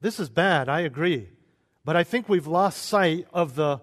This 0.00 0.18
is 0.18 0.28
bad, 0.28 0.68
I 0.68 0.80
agree. 0.80 1.28
But 1.84 1.96
I 1.96 2.04
think 2.04 2.28
we've 2.28 2.46
lost 2.46 2.82
sight 2.82 3.26
of 3.32 3.54
the 3.54 3.80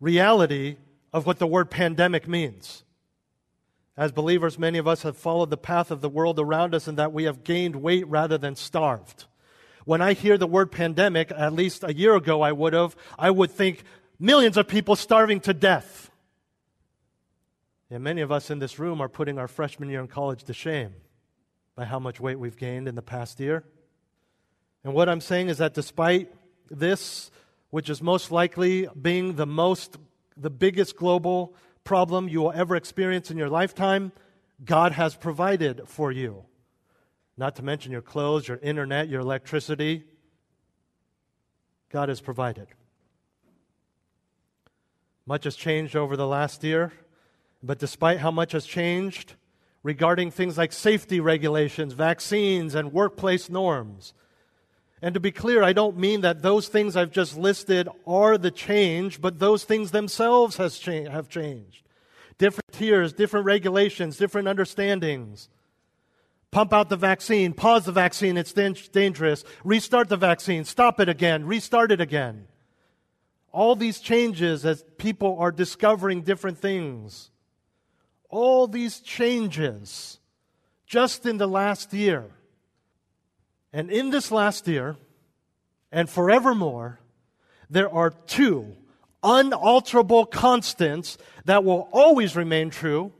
reality 0.00 0.76
of 1.12 1.26
what 1.26 1.38
the 1.38 1.46
word 1.46 1.70
pandemic 1.70 2.28
means. 2.28 2.84
As 3.96 4.12
believers, 4.12 4.58
many 4.58 4.78
of 4.78 4.86
us 4.86 5.02
have 5.02 5.16
followed 5.16 5.50
the 5.50 5.56
path 5.56 5.90
of 5.90 6.00
the 6.00 6.08
world 6.08 6.38
around 6.38 6.74
us 6.74 6.86
and 6.86 6.96
that 6.98 7.12
we 7.12 7.24
have 7.24 7.42
gained 7.42 7.76
weight 7.76 8.06
rather 8.06 8.38
than 8.38 8.54
starved. 8.54 9.24
When 9.84 10.00
I 10.00 10.12
hear 10.12 10.38
the 10.38 10.46
word 10.46 10.70
pandemic, 10.70 11.32
at 11.32 11.52
least 11.52 11.82
a 11.82 11.94
year 11.94 12.14
ago 12.14 12.42
I 12.42 12.52
would 12.52 12.74
have, 12.74 12.94
I 13.18 13.30
would 13.30 13.50
think 13.50 13.82
millions 14.20 14.56
of 14.56 14.68
people 14.68 14.94
starving 14.94 15.40
to 15.40 15.54
death. 15.54 16.07
And 17.90 18.04
many 18.04 18.20
of 18.20 18.30
us 18.30 18.50
in 18.50 18.58
this 18.58 18.78
room 18.78 19.00
are 19.00 19.08
putting 19.08 19.38
our 19.38 19.48
freshman 19.48 19.88
year 19.88 20.00
in 20.00 20.08
college 20.08 20.44
to 20.44 20.52
shame 20.52 20.94
by 21.74 21.84
how 21.84 21.98
much 21.98 22.20
weight 22.20 22.38
we've 22.38 22.56
gained 22.56 22.88
in 22.88 22.94
the 22.94 23.02
past 23.02 23.40
year. 23.40 23.64
And 24.84 24.92
what 24.94 25.08
I'm 25.08 25.20
saying 25.20 25.48
is 25.48 25.58
that 25.58 25.74
despite 25.74 26.32
this, 26.70 27.30
which 27.70 27.88
is 27.88 28.02
most 28.02 28.30
likely 28.30 28.88
being 29.00 29.36
the 29.36 29.46
most, 29.46 29.96
the 30.36 30.50
biggest 30.50 30.96
global 30.96 31.54
problem 31.84 32.28
you 32.28 32.42
will 32.42 32.52
ever 32.52 32.76
experience 32.76 33.30
in 33.30 33.38
your 33.38 33.48
lifetime, 33.48 34.12
God 34.64 34.92
has 34.92 35.14
provided 35.14 35.82
for 35.86 36.12
you. 36.12 36.44
Not 37.36 37.56
to 37.56 37.62
mention 37.62 37.92
your 37.92 38.02
clothes, 38.02 38.48
your 38.48 38.58
internet, 38.58 39.08
your 39.08 39.20
electricity. 39.20 40.04
God 41.90 42.08
has 42.08 42.20
provided. 42.20 42.66
Much 45.24 45.44
has 45.44 45.54
changed 45.56 45.94
over 45.94 46.16
the 46.16 46.26
last 46.26 46.64
year, 46.64 46.92
but 47.62 47.78
despite 47.78 48.18
how 48.18 48.30
much 48.30 48.52
has 48.52 48.64
changed 48.64 49.34
regarding 49.82 50.30
things 50.30 50.58
like 50.58 50.72
safety 50.72 51.20
regulations, 51.20 51.92
vaccines, 51.92 52.74
and 52.74 52.92
workplace 52.92 53.48
norms, 53.48 54.12
and 55.00 55.14
to 55.14 55.20
be 55.20 55.30
clear, 55.30 55.62
I 55.62 55.72
don't 55.72 55.96
mean 55.96 56.22
that 56.22 56.42
those 56.42 56.68
things 56.68 56.96
I've 56.96 57.12
just 57.12 57.36
listed 57.36 57.88
are 58.06 58.36
the 58.36 58.50
change, 58.50 59.20
but 59.20 59.38
those 59.38 59.64
things 59.64 59.92
themselves 59.92 60.56
has 60.56 60.78
cha- 60.78 61.10
have 61.10 61.28
changed. 61.28 61.84
Different 62.36 62.72
tiers, 62.72 63.12
different 63.12 63.46
regulations, 63.46 64.16
different 64.16 64.48
understandings. 64.48 65.48
Pump 66.50 66.72
out 66.72 66.88
the 66.88 66.96
vaccine, 66.96 67.52
pause 67.52 67.84
the 67.84 67.92
vaccine, 67.92 68.36
it's 68.36 68.52
dangerous. 68.52 69.44
Restart 69.64 70.08
the 70.08 70.16
vaccine, 70.16 70.64
stop 70.64 70.98
it 70.98 71.08
again, 71.08 71.44
restart 71.44 71.92
it 71.92 72.00
again. 72.00 72.46
All 73.52 73.76
these 73.76 74.00
changes 74.00 74.64
as 74.64 74.84
people 74.98 75.36
are 75.38 75.52
discovering 75.52 76.22
different 76.22 76.58
things. 76.58 77.30
All 78.28 78.66
these 78.66 79.00
changes 79.00 80.18
just 80.86 81.26
in 81.26 81.38
the 81.38 81.46
last 81.46 81.92
year. 81.92 82.24
And 83.72 83.90
in 83.90 84.10
this 84.10 84.30
last 84.30 84.66
year 84.66 84.96
and 85.92 86.08
forevermore, 86.08 87.00
there 87.70 87.92
are 87.92 88.10
two 88.10 88.76
unalterable 89.22 90.26
constants 90.26 91.18
that 91.44 91.64
will 91.64 91.88
always 91.92 92.36
remain 92.36 92.70
true 92.70 93.12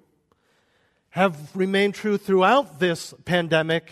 have 1.11 1.37
remained 1.57 1.95
true 1.95 2.17
throughout 2.17 2.79
this 2.79 3.15
pandemic. 3.25 3.91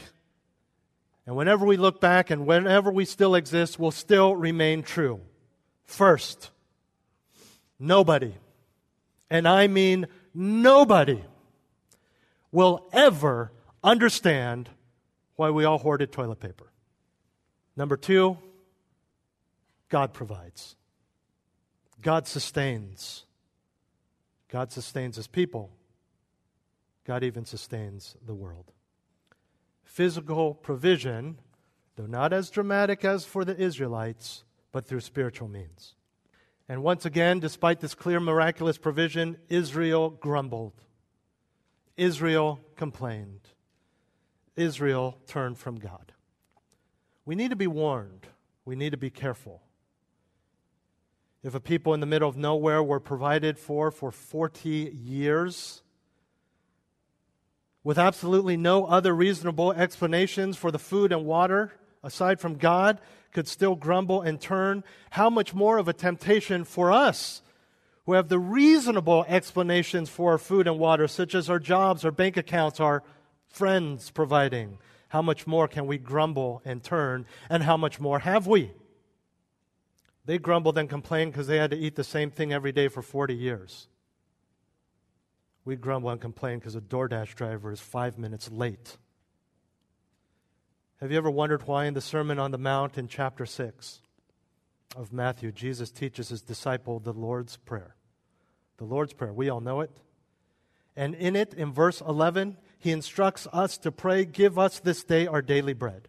And 1.26 1.35
whenever 1.35 1.66
we 1.66 1.76
look 1.76 2.00
back 2.00 2.30
and 2.30 2.46
whenever 2.46 2.90
we 2.92 3.04
still 3.04 3.35
exist, 3.35 3.78
will 3.78 3.90
still 3.90 4.37
remain 4.37 4.82
true. 4.82 5.20
First, 5.85 6.50
nobody, 7.78 8.35
and 9.30 9.49
I 9.49 9.66
mean 9.66 10.06
nobody, 10.37 11.23
will 12.52 12.88
ever 12.93 13.52
understand 13.83 14.71
why 15.37 15.50
we 15.50 15.64
all 15.64 15.78
hoarded 15.78 16.12
toilet 16.12 16.40
paper. 16.40 16.73
Number 17.76 17.97
two, 17.97 18.38
God 19.88 20.12
provides. 20.12 20.76
God 22.02 22.26
sustains. 22.26 23.25
God 24.49 24.73
sustains 24.73 25.16
his 25.16 25.26
people. 25.26 25.71
God 27.05 27.23
even 27.23 27.45
sustains 27.45 28.16
the 28.25 28.35
world. 28.35 28.73
Physical 29.85 30.55
provision, 30.55 31.38
though 31.97 32.07
not 32.07 32.33
as 32.33 32.50
dramatic 32.50 33.05
as 33.05 33.25
for 33.25 33.45
the 33.45 33.57
Israelites, 33.57 34.45
but 34.73 34.87
through 34.87 35.00
spiritual 35.00 35.49
means. 35.49 35.95
And 36.68 36.82
once 36.82 37.04
again, 37.04 37.38
despite 37.38 37.80
this 37.80 37.94
clear 37.94 38.18
miraculous 38.18 38.78
provision, 38.78 39.37
Israel 39.49 40.11
grumbled. 40.11 40.73
Israel 41.96 42.61
complained. 42.76 43.40
Israel 44.56 45.18
turned 45.26 45.58
from 45.58 45.76
God. 45.76 46.12
We 47.25 47.35
need 47.35 47.50
to 47.50 47.56
be 47.56 47.66
warned. 47.66 48.26
We 48.64 48.75
need 48.75 48.90
to 48.90 48.96
be 48.96 49.11
careful. 49.11 49.62
If 51.42 51.54
a 51.54 51.61
people 51.61 51.94
in 51.94 52.00
the 52.00 52.06
middle 52.06 52.28
of 52.28 52.37
nowhere 52.37 52.82
were 52.82 52.99
provided 52.99 53.58
for 53.58 53.92
for 53.92 54.11
40 54.11 54.68
years, 54.68 55.82
with 57.85 57.99
absolutely 57.99 58.56
no 58.56 58.87
other 58.87 59.14
reasonable 59.14 59.70
explanations 59.73 60.56
for 60.56 60.73
the 60.73 60.78
food 60.78 61.12
and 61.12 61.25
water 61.25 61.73
aside 62.06 62.40
from 62.40 62.56
God, 62.56 63.00
could 63.32 63.46
still 63.46 63.75
grumble 63.75 64.22
and 64.22 64.40
turn, 64.40 64.82
how 65.10 65.28
much 65.28 65.52
more 65.52 65.76
of 65.76 65.88
a 65.88 65.92
temptation 65.92 66.64
for 66.64 66.90
us 66.90 67.42
who 68.06 68.14
have 68.14 68.28
the 68.28 68.38
reasonable 68.38 69.25
explanations 69.28 70.08
for 70.08 70.32
our 70.32 70.38
food 70.38 70.66
and 70.66 70.78
water, 70.78 71.06
such 71.06 71.34
as 71.34 71.50
our 71.50 71.58
jobs, 71.58 72.04
our 72.04 72.10
bank 72.10 72.36
accounts, 72.36 72.80
our 72.80 73.02
friends 73.48 74.10
providing? 74.10 74.78
How 75.08 75.20
much 75.20 75.46
more 75.46 75.68
can 75.68 75.86
we 75.86 75.98
grumble 75.98 76.62
and 76.64 76.82
turn, 76.82 77.26
and 77.50 77.62
how 77.62 77.76
much 77.76 78.00
more 78.00 78.20
have 78.20 78.46
we? 78.46 78.70
They 80.25 80.38
grumbled 80.38 80.78
and 80.78 80.88
complained 80.88 81.32
because 81.32 81.46
they 81.46 81.58
had 81.58 81.70
to 81.72 81.76
eat 81.76 81.94
the 81.94 82.04
same 82.04 82.30
thing 82.30 82.52
every 82.52 82.72
day 82.72 82.88
for 82.88 83.02
40 83.02 83.34
years 83.34 83.88
we 85.66 85.76
grumble 85.76 86.10
and 86.10 86.20
complain 86.20 86.60
because 86.60 86.76
a 86.76 86.80
DoorDash 86.80 87.34
driver 87.34 87.72
is 87.72 87.80
five 87.80 88.16
minutes 88.16 88.50
late. 88.50 88.96
Have 91.00 91.12
you 91.12 91.18
ever 91.18 91.30
wondered 91.30 91.66
why 91.66 91.84
in 91.84 91.92
the 91.92 92.00
Sermon 92.00 92.38
on 92.38 92.52
the 92.52 92.58
Mount 92.58 92.96
in 92.96 93.06
chapter 93.06 93.44
6 93.44 94.00
of 94.96 95.12
Matthew, 95.12 95.52
Jesus 95.52 95.90
teaches 95.90 96.30
his 96.30 96.40
disciple 96.40 97.00
the 97.00 97.12
Lord's 97.12 97.58
Prayer? 97.58 97.96
The 98.78 98.84
Lord's 98.84 99.12
Prayer, 99.12 99.32
we 99.32 99.50
all 99.50 99.60
know 99.60 99.82
it. 99.82 99.90
And 100.96 101.14
in 101.14 101.36
it, 101.36 101.52
in 101.52 101.74
verse 101.74 102.00
11, 102.00 102.56
he 102.78 102.92
instructs 102.92 103.46
us 103.52 103.76
to 103.78 103.92
pray, 103.92 104.24
Give 104.24 104.58
us 104.58 104.80
this 104.80 105.04
day 105.04 105.26
our 105.26 105.42
daily 105.42 105.74
bread. 105.74 106.08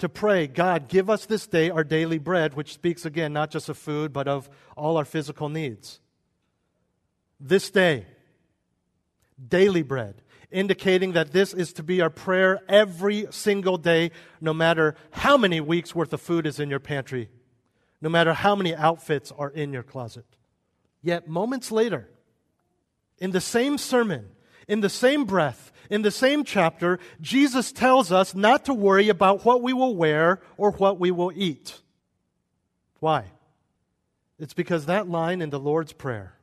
To 0.00 0.10
pray, 0.10 0.46
God, 0.46 0.88
give 0.88 1.08
us 1.08 1.24
this 1.24 1.46
day 1.46 1.70
our 1.70 1.84
daily 1.84 2.18
bread, 2.18 2.52
which 2.52 2.74
speaks 2.74 3.06
again 3.06 3.32
not 3.32 3.50
just 3.50 3.70
of 3.70 3.78
food, 3.78 4.12
but 4.12 4.28
of 4.28 4.50
all 4.76 4.98
our 4.98 5.06
physical 5.06 5.48
needs. 5.48 6.00
This 7.38 7.70
day, 7.70 8.04
daily 9.48 9.82
bread, 9.82 10.20
indicating 10.50 11.12
that 11.12 11.32
this 11.32 11.54
is 11.54 11.72
to 11.74 11.82
be 11.82 12.00
our 12.00 12.10
prayer 12.10 12.60
every 12.68 13.26
single 13.30 13.78
day, 13.78 14.10
no 14.40 14.52
matter 14.52 14.94
how 15.10 15.36
many 15.36 15.60
weeks' 15.60 15.94
worth 15.94 16.12
of 16.12 16.20
food 16.20 16.46
is 16.46 16.58
in 16.58 16.70
your 16.70 16.80
pantry, 16.80 17.28
no 18.00 18.08
matter 18.08 18.32
how 18.32 18.54
many 18.56 18.74
outfits 18.74 19.32
are 19.32 19.50
in 19.50 19.72
your 19.72 19.82
closet. 19.82 20.24
Yet, 21.02 21.28
moments 21.28 21.70
later, 21.70 22.08
in 23.18 23.30
the 23.30 23.40
same 23.40 23.78
sermon, 23.78 24.30
in 24.66 24.80
the 24.80 24.88
same 24.88 25.24
breath, 25.24 25.72
in 25.88 26.02
the 26.02 26.10
same 26.10 26.44
chapter, 26.44 26.98
Jesus 27.20 27.72
tells 27.72 28.12
us 28.12 28.34
not 28.34 28.64
to 28.66 28.74
worry 28.74 29.08
about 29.08 29.44
what 29.44 29.62
we 29.62 29.72
will 29.72 29.94
wear 29.96 30.40
or 30.56 30.72
what 30.72 30.98
we 30.98 31.10
will 31.10 31.32
eat. 31.34 31.80
Why? 33.00 33.24
It's 34.38 34.54
because 34.54 34.86
that 34.86 35.08
line 35.08 35.42
in 35.42 35.50
the 35.50 35.60
Lord's 35.60 35.92
Prayer 35.92 36.34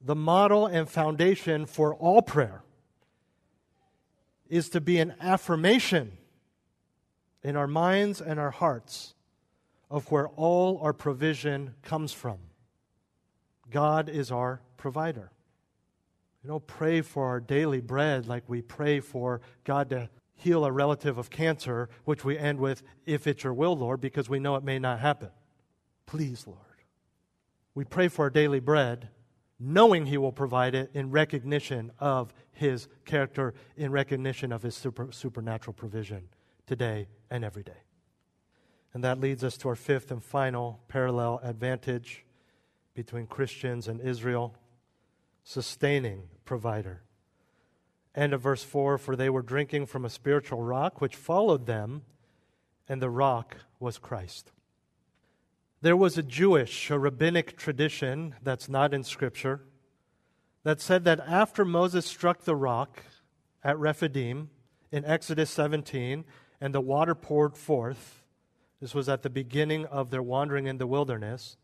the 0.00 0.14
model 0.14 0.66
and 0.66 0.88
foundation 0.88 1.66
for 1.66 1.94
all 1.94 2.22
prayer 2.22 2.62
is 4.48 4.68
to 4.70 4.80
be 4.80 4.98
an 4.98 5.14
affirmation 5.20 6.16
in 7.42 7.56
our 7.56 7.66
minds 7.66 8.20
and 8.20 8.40
our 8.40 8.50
hearts 8.50 9.14
of 9.90 10.10
where 10.10 10.28
all 10.28 10.78
our 10.82 10.92
provision 10.92 11.74
comes 11.82 12.12
from. 12.12 12.38
God 13.70 14.08
is 14.08 14.30
our 14.30 14.60
provider. 14.76 15.30
You 16.42 16.48
don't 16.48 16.66
pray 16.66 17.00
for 17.00 17.26
our 17.26 17.40
daily 17.40 17.80
bread 17.80 18.26
like 18.26 18.44
we 18.48 18.62
pray 18.62 19.00
for 19.00 19.40
God 19.64 19.90
to 19.90 20.08
heal 20.34 20.64
a 20.64 20.70
relative 20.70 21.18
of 21.18 21.30
cancer, 21.30 21.88
which 22.04 22.24
we 22.24 22.38
end 22.38 22.60
with, 22.60 22.82
if 23.04 23.26
it's 23.26 23.42
your 23.42 23.54
will, 23.54 23.76
Lord, 23.76 24.00
because 24.00 24.28
we 24.28 24.38
know 24.38 24.54
it 24.56 24.62
may 24.62 24.78
not 24.78 25.00
happen. 25.00 25.30
Please, 26.04 26.46
Lord. 26.46 26.60
We 27.74 27.84
pray 27.84 28.08
for 28.08 28.22
our 28.22 28.30
daily 28.30 28.60
bread 28.60 29.08
knowing 29.58 30.06
He 30.06 30.18
will 30.18 30.32
provide 30.32 30.74
it 30.74 30.90
in 30.94 31.10
recognition 31.10 31.92
of 31.98 32.32
His 32.52 32.88
character, 33.04 33.54
in 33.76 33.90
recognition 33.90 34.52
of 34.52 34.62
His 34.62 34.74
super, 34.74 35.10
supernatural 35.12 35.74
provision 35.74 36.28
today 36.66 37.08
and 37.30 37.44
every 37.44 37.62
day. 37.62 37.82
And 38.92 39.04
that 39.04 39.20
leads 39.20 39.44
us 39.44 39.56
to 39.58 39.68
our 39.68 39.76
fifth 39.76 40.10
and 40.10 40.22
final 40.22 40.80
parallel 40.88 41.40
advantage 41.42 42.24
between 42.94 43.26
Christians 43.26 43.88
and 43.88 44.00
Israel 44.00 44.56
sustaining 45.44 46.22
provider. 46.44 47.02
End 48.14 48.32
of 48.32 48.40
verse 48.40 48.64
4 48.64 48.98
For 48.98 49.14
they 49.14 49.28
were 49.28 49.42
drinking 49.42 49.86
from 49.86 50.04
a 50.04 50.10
spiritual 50.10 50.62
rock 50.62 51.00
which 51.00 51.14
followed 51.14 51.66
them, 51.66 52.02
and 52.88 53.02
the 53.02 53.10
rock 53.10 53.58
was 53.78 53.98
Christ. 53.98 54.50
There 55.82 55.96
was 55.96 56.16
a 56.16 56.22
Jewish, 56.22 56.90
a 56.90 56.98
rabbinic 56.98 57.58
tradition 57.58 58.34
that's 58.42 58.68
not 58.68 58.94
in 58.94 59.04
Scripture 59.04 59.60
that 60.64 60.80
said 60.80 61.04
that 61.04 61.20
after 61.20 61.64
Moses 61.64 62.06
struck 62.06 62.42
the 62.42 62.56
rock 62.56 63.04
at 63.62 63.78
Rephidim 63.78 64.48
in 64.90 65.04
Exodus 65.04 65.50
17 65.50 66.24
and 66.62 66.74
the 66.74 66.80
water 66.80 67.14
poured 67.14 67.58
forth, 67.58 68.24
this 68.80 68.94
was 68.94 69.08
at 69.08 69.22
the 69.22 69.30
beginning 69.30 69.84
of 69.86 70.10
their 70.10 70.22
wandering 70.22 70.66
in 70.66 70.78
the 70.78 70.86
wilderness, 70.86 71.58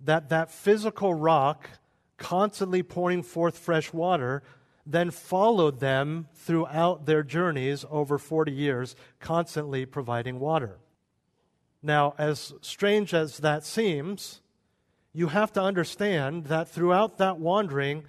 that 0.00 0.28
that 0.28 0.50
physical 0.50 1.14
rock 1.14 1.70
constantly 2.18 2.82
pouring 2.82 3.22
forth 3.22 3.56
fresh 3.56 3.92
water, 3.92 4.42
then 4.84 5.10
followed 5.10 5.80
them 5.80 6.28
throughout 6.34 7.06
their 7.06 7.22
journeys 7.22 7.86
over 7.90 8.18
40 8.18 8.52
years, 8.52 8.94
constantly 9.18 9.86
providing 9.86 10.38
water. 10.38 10.78
Now, 11.84 12.14
as 12.16 12.54
strange 12.62 13.12
as 13.12 13.36
that 13.38 13.66
seems, 13.66 14.40
you 15.12 15.26
have 15.26 15.52
to 15.52 15.62
understand 15.62 16.46
that 16.46 16.66
throughout 16.66 17.18
that 17.18 17.38
wandering, 17.38 18.04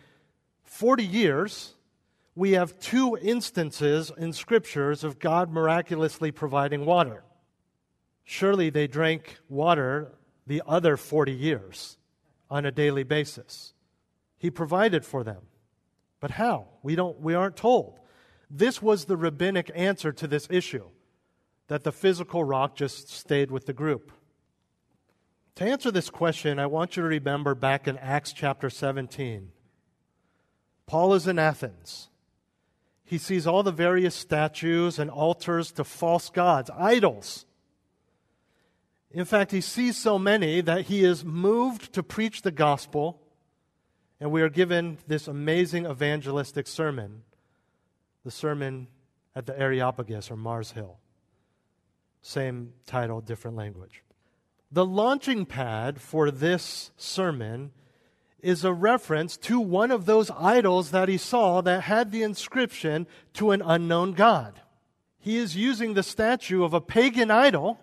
40 0.63 1.03
years, 1.03 1.74
we 2.36 2.53
have 2.53 2.79
two 2.79 3.17
instances 3.22 4.13
in 4.17 4.32
scriptures 4.32 5.03
of 5.03 5.20
God 5.20 5.51
miraculously 5.51 6.32
providing 6.32 6.86
water. 6.86 7.25
Surely 8.24 8.70
they 8.70 8.88
drank 8.88 9.39
water 9.50 10.13
the 10.48 10.63
other 10.65 10.96
40 10.96 11.34
years 11.34 11.98
on 12.50 12.65
a 12.65 12.72
daily 12.72 13.03
basis. 13.03 13.74
He 14.38 14.50
provided 14.50 15.03
for 15.03 15.22
them. 15.22 15.41
But 16.22 16.32
how? 16.32 16.70
We, 16.82 16.96
don't, 16.96 17.20
we 17.20 17.34
aren't 17.34 17.58
told. 17.58 18.00
This 18.50 18.82
was 18.82 19.03
the 19.03 19.17
rabbinic 19.17 19.70
answer 19.75 20.13
to 20.13 20.27
this 20.27 20.48
issue 20.50 20.86
that 21.67 21.84
the 21.84 21.91
physical 21.91 22.43
rock 22.43 22.75
just 22.75 23.10
stayed 23.10 23.51
with 23.51 23.65
the 23.65 23.74
group. 23.74 24.12
To 25.55 25.63
answer 25.63 25.89
this 25.89 26.10
question, 26.10 26.60
I 26.60 26.65
want 26.65 26.98
you 26.98 27.03
to 27.03 27.07
remember 27.07 27.55
back 27.55 27.88
in 27.88 27.98
Acts 27.98 28.34
chapter 28.34 28.69
17. 28.69 29.51
Paul 30.86 31.13
is 31.13 31.27
in 31.27 31.39
Athens. 31.39 32.10
He 33.03 33.17
sees 33.17 33.48
all 33.48 33.63
the 33.63 33.72
various 33.72 34.15
statues 34.15 35.00
and 35.00 35.10
altars 35.10 35.72
to 35.74 35.84
false 35.84 36.29
gods, 36.29 36.69
idols. 36.75 37.45
In 39.12 39.25
fact, 39.25 39.51
he 39.51 39.62
sees 39.62 39.98
so 39.98 40.19
many 40.19 40.60
that 40.62 40.86
he 40.86 41.03
is 41.03 41.24
moved 41.24 41.93
to 41.93 42.03
preach 42.03 42.41
the 42.41 42.51
gospel, 42.51 43.22
and 44.19 44.31
we 44.31 44.41
are 44.41 44.50
given 44.50 44.98
this 45.07 45.27
amazing 45.27 45.86
evangelistic 45.86 46.67
sermon, 46.67 47.22
the 48.25 48.31
sermon 48.31 48.88
at 49.36 49.45
the 49.45 49.57
Areopagus 49.57 50.29
or 50.29 50.36
Mars 50.36 50.72
Hill. 50.72 50.98
Same 52.27 52.74
title, 52.88 53.22
different 53.22 53.55
language. 53.55 54.01
The 54.72 54.84
launching 54.84 55.46
pad 55.46 56.01
for 56.01 56.32
this 56.32 56.89
sermon 56.98 57.70
is 58.39 58.65
a 58.65 58.74
reference 58.74 59.38
to 59.38 59.60
one 59.60 59.91
of 59.91 60.08
those 60.08 60.32
idols 60.32 60.89
that 60.89 61.08
he 61.08 61.20
saw 61.20 61.62
that 61.62 61.84
had 61.84 62.12
the 62.12 62.24
inscription 62.24 63.05
to 63.34 63.51
an 63.51 63.62
unknown 63.63 64.13
God. 64.13 64.60
He 65.20 65.38
is 65.38 65.55
using 65.55 65.94
the 65.94 66.01
statue 66.01 66.63
of 66.63 66.74
a 66.74 66.82
pagan 66.82 67.29
idol 67.29 67.79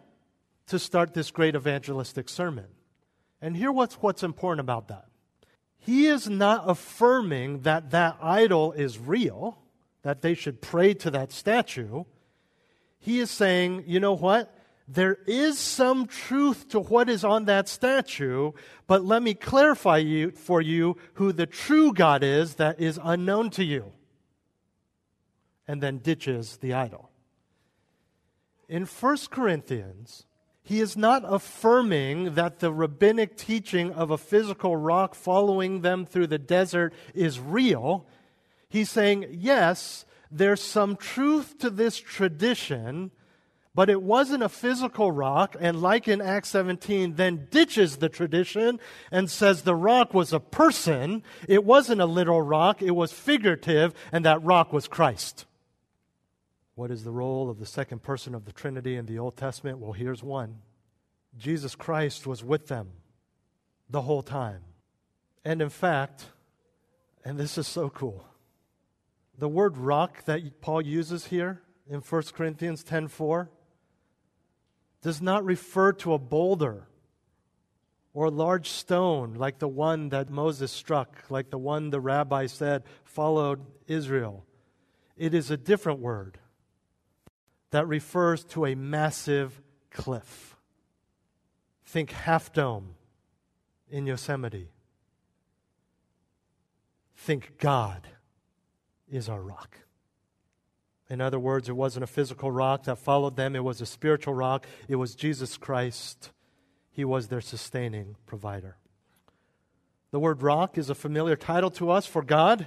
to 0.66 0.76
start 0.76 1.14
this 1.14 1.30
great 1.30 1.54
evangelistic 1.54 2.28
sermon. 2.28 2.66
And 3.40 3.56
here 3.56 3.70
what's 3.70 3.94
what's 4.02 4.25
important 4.25 4.58
about 4.58 4.88
that. 4.88 5.06
He 5.78 6.06
is 6.06 6.28
not 6.28 6.68
affirming 6.68 7.61
that 7.61 7.92
that 7.92 8.16
idol 8.20 8.72
is 8.72 8.99
real, 8.99 9.58
that 10.02 10.20
they 10.20 10.34
should 10.34 10.61
pray 10.61 10.94
to 10.94 11.12
that 11.12 11.30
statue. 11.30 12.02
He 13.02 13.18
is 13.18 13.32
saying, 13.32 13.85
you 13.88 13.99
know 13.99 14.14
what? 14.14 14.56
There 14.87 15.18
is 15.26 15.59
some 15.59 16.06
truth 16.06 16.68
to 16.68 16.78
what 16.78 17.09
is 17.09 17.25
on 17.25 17.47
that 17.47 17.68
statue, 17.68 18.52
but 18.87 19.04
let 19.04 19.25
me 19.25 19.35
clarify 19.35 19.99
you, 19.99 20.30
for 20.30 20.62
you 20.62 20.97
who 21.14 21.32
the 21.32 21.47
true 21.47 21.92
God 21.92 22.23
is 22.23 22.54
that 22.54 22.80
is 22.80 23.00
unknown 23.02 23.50
to 23.50 23.64
you. 23.64 23.92
And 25.66 25.82
then 25.82 25.99
ditches 25.99 26.59
the 26.59 26.75
idol. 26.75 27.11
In 28.68 28.85
1 28.85 29.16
Corinthians, 29.30 30.25
he 30.62 30.78
is 30.78 30.97
not 30.97 31.25
affirming 31.26 32.35
that 32.35 32.61
the 32.61 32.73
rabbinic 32.73 33.37
teaching 33.37 33.92
of 33.92 34.12
a 34.12 34.18
physical 34.18 34.76
rock 34.76 35.16
following 35.16 35.80
them 35.80 36.06
through 36.06 36.28
the 36.28 36.38
desert 36.38 36.94
is 37.14 37.40
real. 37.40 38.06
He's 38.68 38.90
saying, 38.90 39.26
yes, 39.32 40.04
there's 40.32 40.62
some 40.62 40.96
truth 40.96 41.58
to 41.58 41.70
this 41.70 41.98
tradition, 41.98 43.11
but 43.74 43.88
it 43.88 44.02
wasn't 44.02 44.42
a 44.42 44.48
physical 44.48 45.12
rock, 45.12 45.57
and 45.59 45.80
like 45.80 46.09
in 46.09 46.20
Acts 46.20 46.50
17, 46.50 47.14
then 47.14 47.48
ditches 47.50 47.96
the 47.96 48.09
tradition 48.09 48.80
and 49.11 49.30
says 49.30 49.62
the 49.62 49.74
rock 49.74 50.12
was 50.12 50.33
a 50.33 50.40
person. 50.40 51.22
It 51.48 51.64
wasn't 51.64 52.00
a 52.00 52.07
literal 52.07 52.42
rock, 52.42 52.83
it 52.83 52.90
was 52.92 53.12
figurative, 53.12 53.94
and 54.11 54.24
that 54.24 54.42
rock 54.42 54.72
was 54.72 54.88
Christ. 54.88 55.46
What 56.74 56.90
is 56.90 57.04
the 57.04 57.11
role 57.11 57.50
of 57.50 57.59
the 57.59 57.66
second 57.66 58.02
person 58.02 58.35
of 58.35 58.44
the 58.44 58.52
Trinity 58.52 58.96
in 58.96 59.07
the 59.07 59.18
Old 59.18 59.37
Testament? 59.37 59.78
Well, 59.78 59.92
here's 59.92 60.22
one 60.22 60.59
Jesus 61.38 61.74
Christ 61.74 62.26
was 62.26 62.42
with 62.42 62.68
them 62.68 62.90
the 63.88 64.02
whole 64.02 64.22
time. 64.22 64.61
And 65.44 65.61
in 65.61 65.68
fact, 65.68 66.26
and 67.24 67.38
this 67.38 67.59
is 67.59 67.66
so 67.66 67.88
cool, 67.90 68.24
the 69.37 69.49
word 69.49 69.77
rock 69.77 70.25
that 70.25 70.61
Paul 70.61 70.83
uses 70.83 71.27
here 71.27 71.62
in 71.88 72.01
1 72.01 72.35
Corinthians 72.35 72.85
10:4 72.85 73.49
does 75.01 75.21
not 75.21 75.45
refer 75.45 75.92
to 75.92 76.12
a 76.12 76.18
boulder 76.18 76.87
or 78.14 78.27
a 78.27 78.31
large 78.31 78.68
stone 78.68 79.35
like 79.35 79.59
the 79.59 79.68
one 79.68 80.11
that 80.11 80.31
Moses 80.31 80.71
struck, 80.71 81.25
like 81.29 81.51
the 81.51 81.59
one 81.59 81.90
the 81.90 82.01
rabbi 82.01 82.47
said 82.47 82.85
followed 83.05 83.64
Israel. 83.87 84.45
It 85.16 85.35
is 85.35 85.51
a 85.51 85.57
different 85.57 86.01
word 86.01 86.38
that 87.71 87.87
refers 87.88 88.45
to 88.45 88.66
a 88.66 88.75
massive 88.75 89.61
cliff. 89.90 90.57
Think 91.85 92.11
Half 92.11 92.53
Dome 92.53 92.95
in 93.88 94.07
Yosemite. 94.07 94.71
Think 97.16 97.59
God 97.59 98.09
is 99.12 99.29
our 99.29 99.42
rock. 99.42 99.79
In 101.09 101.20
other 101.20 101.38
words, 101.38 101.68
it 101.68 101.77
wasn't 101.77 102.05
a 102.05 102.09
physical 102.09 102.51
rock 102.51 102.85
that 102.85 102.96
followed 102.96 103.37
them, 103.37 103.55
it 103.55 103.62
was 103.62 103.81
a 103.81 103.87
spiritual 103.87 104.35
rock. 104.35 104.66
It 104.88 104.96
was 104.96 105.14
Jesus 105.14 105.59
Christ. 105.59 106.31
He 106.90 107.05
was 107.05 107.29
their 107.29 107.40
sustaining 107.40 108.16
provider. 108.27 108.77
The 110.11 110.18
word 110.18 110.42
rock 110.42 110.79
is 110.79 110.90
a 110.90 110.94
familiar 110.94 111.37
title 111.37 111.70
to 111.72 111.90
us 111.90 112.07
for 112.07 112.22
God. 112.22 112.66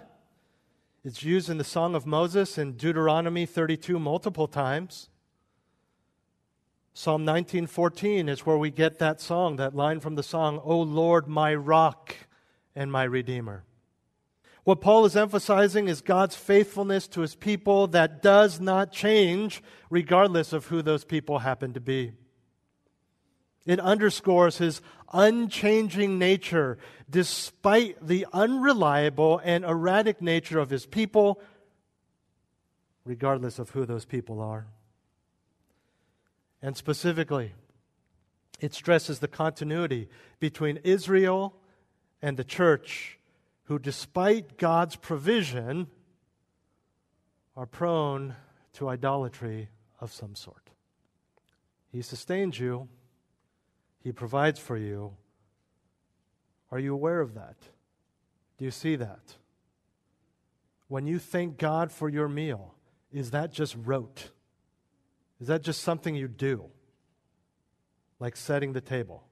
It's 1.03 1.23
used 1.23 1.49
in 1.49 1.58
the 1.58 1.63
Song 1.63 1.95
of 1.95 2.05
Moses 2.05 2.58
in 2.58 2.73
Deuteronomy 2.73 3.45
32 3.45 3.99
multiple 3.99 4.47
times. 4.47 5.10
Psalm 6.93 7.25
19:14 7.25 8.29
is 8.29 8.45
where 8.45 8.58
we 8.58 8.71
get 8.71 8.99
that 8.99 9.19
song, 9.19 9.58
that 9.58 9.75
line 9.75 9.99
from 9.99 10.15
the 10.15 10.23
song, 10.23 10.60
"O 10.63 10.79
Lord, 10.79 11.27
my 11.27 11.53
rock 11.53 12.15
and 12.75 12.91
my 12.91 13.03
redeemer." 13.03 13.65
What 14.65 14.82
Paul 14.82 15.06
is 15.06 15.15
emphasizing 15.15 15.88
is 15.88 16.01
God's 16.01 16.36
faithfulness 16.36 17.08
to 17.10 17.21
his 17.21 17.36
people 17.36 17.86
that 17.89 18.23
does 18.23 18.60
not 18.60 18.91
change 18.91 19.62
regardless 19.91 20.54
of 20.54 20.65
who 20.65 20.82
those 20.82 21.06
people 21.06 21.39
happen 21.39 21.73
to 21.73 21.80
be. 21.80 22.13
It 23.67 23.80
underscores 23.80 24.58
his 24.58 24.82
unchanging 25.13 26.17
nature 26.17 26.80
despite 27.08 28.06
the 28.06 28.25
unreliable 28.34 29.39
and 29.43 29.63
erratic 29.63 30.19
nature 30.19 30.58
of 30.58 30.71
his 30.71 30.88
people, 30.88 31.39
regardless 33.06 33.60
of 33.60 33.69
who 33.69 33.86
those 33.86 34.06
people 34.06 34.41
are. 34.41 34.65
And 36.63 36.75
specifically, 36.75 37.54
it 38.60 38.73
stresses 38.73 39.19
the 39.19 39.28
continuity 39.28 40.10
between 40.39 40.78
Israel 40.78 41.56
and 42.19 42.36
the 42.36 42.43
church, 42.43 43.19
who, 43.65 43.80
despite 43.80 44.58
God's 44.58 44.95
provision, 44.95 45.88
are 47.56 47.65
prone 47.65 48.36
to 48.73 48.89
idolatry 48.89 49.69
of 49.99 50.12
some 50.12 50.36
sort. 50.36 50.69
He 51.91 52.01
sustains 52.01 52.60
you 52.60 52.89
he 54.06 54.12
provides 54.12 54.60
for 54.60 54.78
you. 54.78 55.17
Are 56.69 56.78
you 56.78 56.93
aware 56.93 57.21
of 57.21 57.34
that? 57.34 57.56
Do 58.60 58.63
you 58.63 58.69
see 58.69 58.95
that? 58.97 59.34
When 60.88 61.08
you 61.08 61.17
thank 61.17 61.58
God 61.58 61.91
for 61.91 62.08
your 62.08 62.30
meal, 62.30 62.75
is 63.12 63.32
that 63.32 63.51
just 63.51 63.75
rote? 63.84 64.30
Is 65.41 65.47
that 65.47 65.63
just 65.63 65.82
something 65.82 66.13
you 66.13 66.28
do? 66.28 66.65
Like 68.19 68.36
setting 68.36 68.73
the 68.73 68.80
table? 68.80 69.23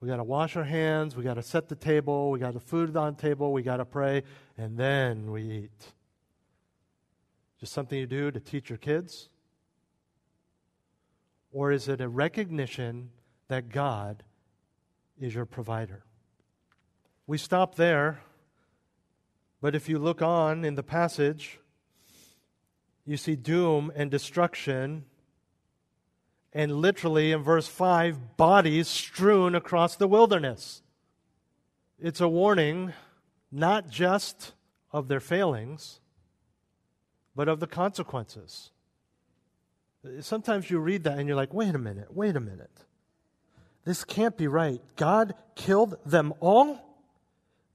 We 0.00 0.08
got 0.08 0.16
to 0.16 0.24
wash 0.24 0.56
our 0.56 0.64
hands, 0.64 1.14
we 1.14 1.22
got 1.22 1.34
to 1.34 1.42
set 1.42 1.68
the 1.68 1.76
table, 1.76 2.30
we 2.30 2.38
got 2.38 2.54
the 2.54 2.60
food 2.60 2.96
on 2.96 3.14
the 3.14 3.20
table, 3.20 3.52
we 3.52 3.62
got 3.62 3.76
to 3.76 3.84
pray, 3.84 4.22
and 4.56 4.78
then 4.78 5.30
we 5.30 5.42
eat. 5.42 5.92
Just 7.58 7.74
something 7.74 7.98
you 7.98 8.06
do 8.06 8.30
to 8.30 8.40
teach 8.40 8.70
your 8.70 8.78
kids? 8.78 9.28
Or 11.52 11.70
is 11.70 11.86
it 11.86 12.00
a 12.00 12.08
recognition 12.08 13.10
that 13.48 13.68
God 13.68 14.22
is 15.20 15.34
your 15.34 15.44
provider? 15.44 16.04
We 17.26 17.36
stop 17.36 17.74
there, 17.74 18.22
but 19.60 19.74
if 19.74 19.86
you 19.86 19.98
look 19.98 20.22
on 20.22 20.64
in 20.64 20.76
the 20.76 20.82
passage, 20.82 21.58
you 23.04 23.18
see 23.18 23.36
doom 23.36 23.92
and 23.94 24.10
destruction, 24.10 25.04
and 26.52 26.72
literally 26.72 27.32
in 27.32 27.42
verse 27.42 27.68
5, 27.68 28.36
bodies 28.36 28.88
strewn 28.88 29.54
across 29.54 29.96
the 29.96 30.08
wilderness. 30.08 30.82
It's 31.98 32.20
a 32.20 32.28
warning 32.28 32.92
not 33.52 33.88
just 33.88 34.52
of 34.92 35.08
their 35.08 35.20
failings, 35.20 36.00
but 37.36 37.48
of 37.48 37.60
the 37.60 37.66
consequences. 37.66 38.70
Sometimes 40.20 40.70
you 40.70 40.78
read 40.78 41.04
that 41.04 41.18
and 41.18 41.28
you're 41.28 41.36
like, 41.36 41.52
wait 41.52 41.74
a 41.74 41.78
minute, 41.78 42.14
wait 42.14 42.36
a 42.36 42.40
minute. 42.40 42.84
This 43.84 44.04
can't 44.04 44.36
be 44.36 44.46
right. 44.46 44.80
God 44.96 45.34
killed 45.54 45.96
them 46.04 46.34
all? 46.40 46.80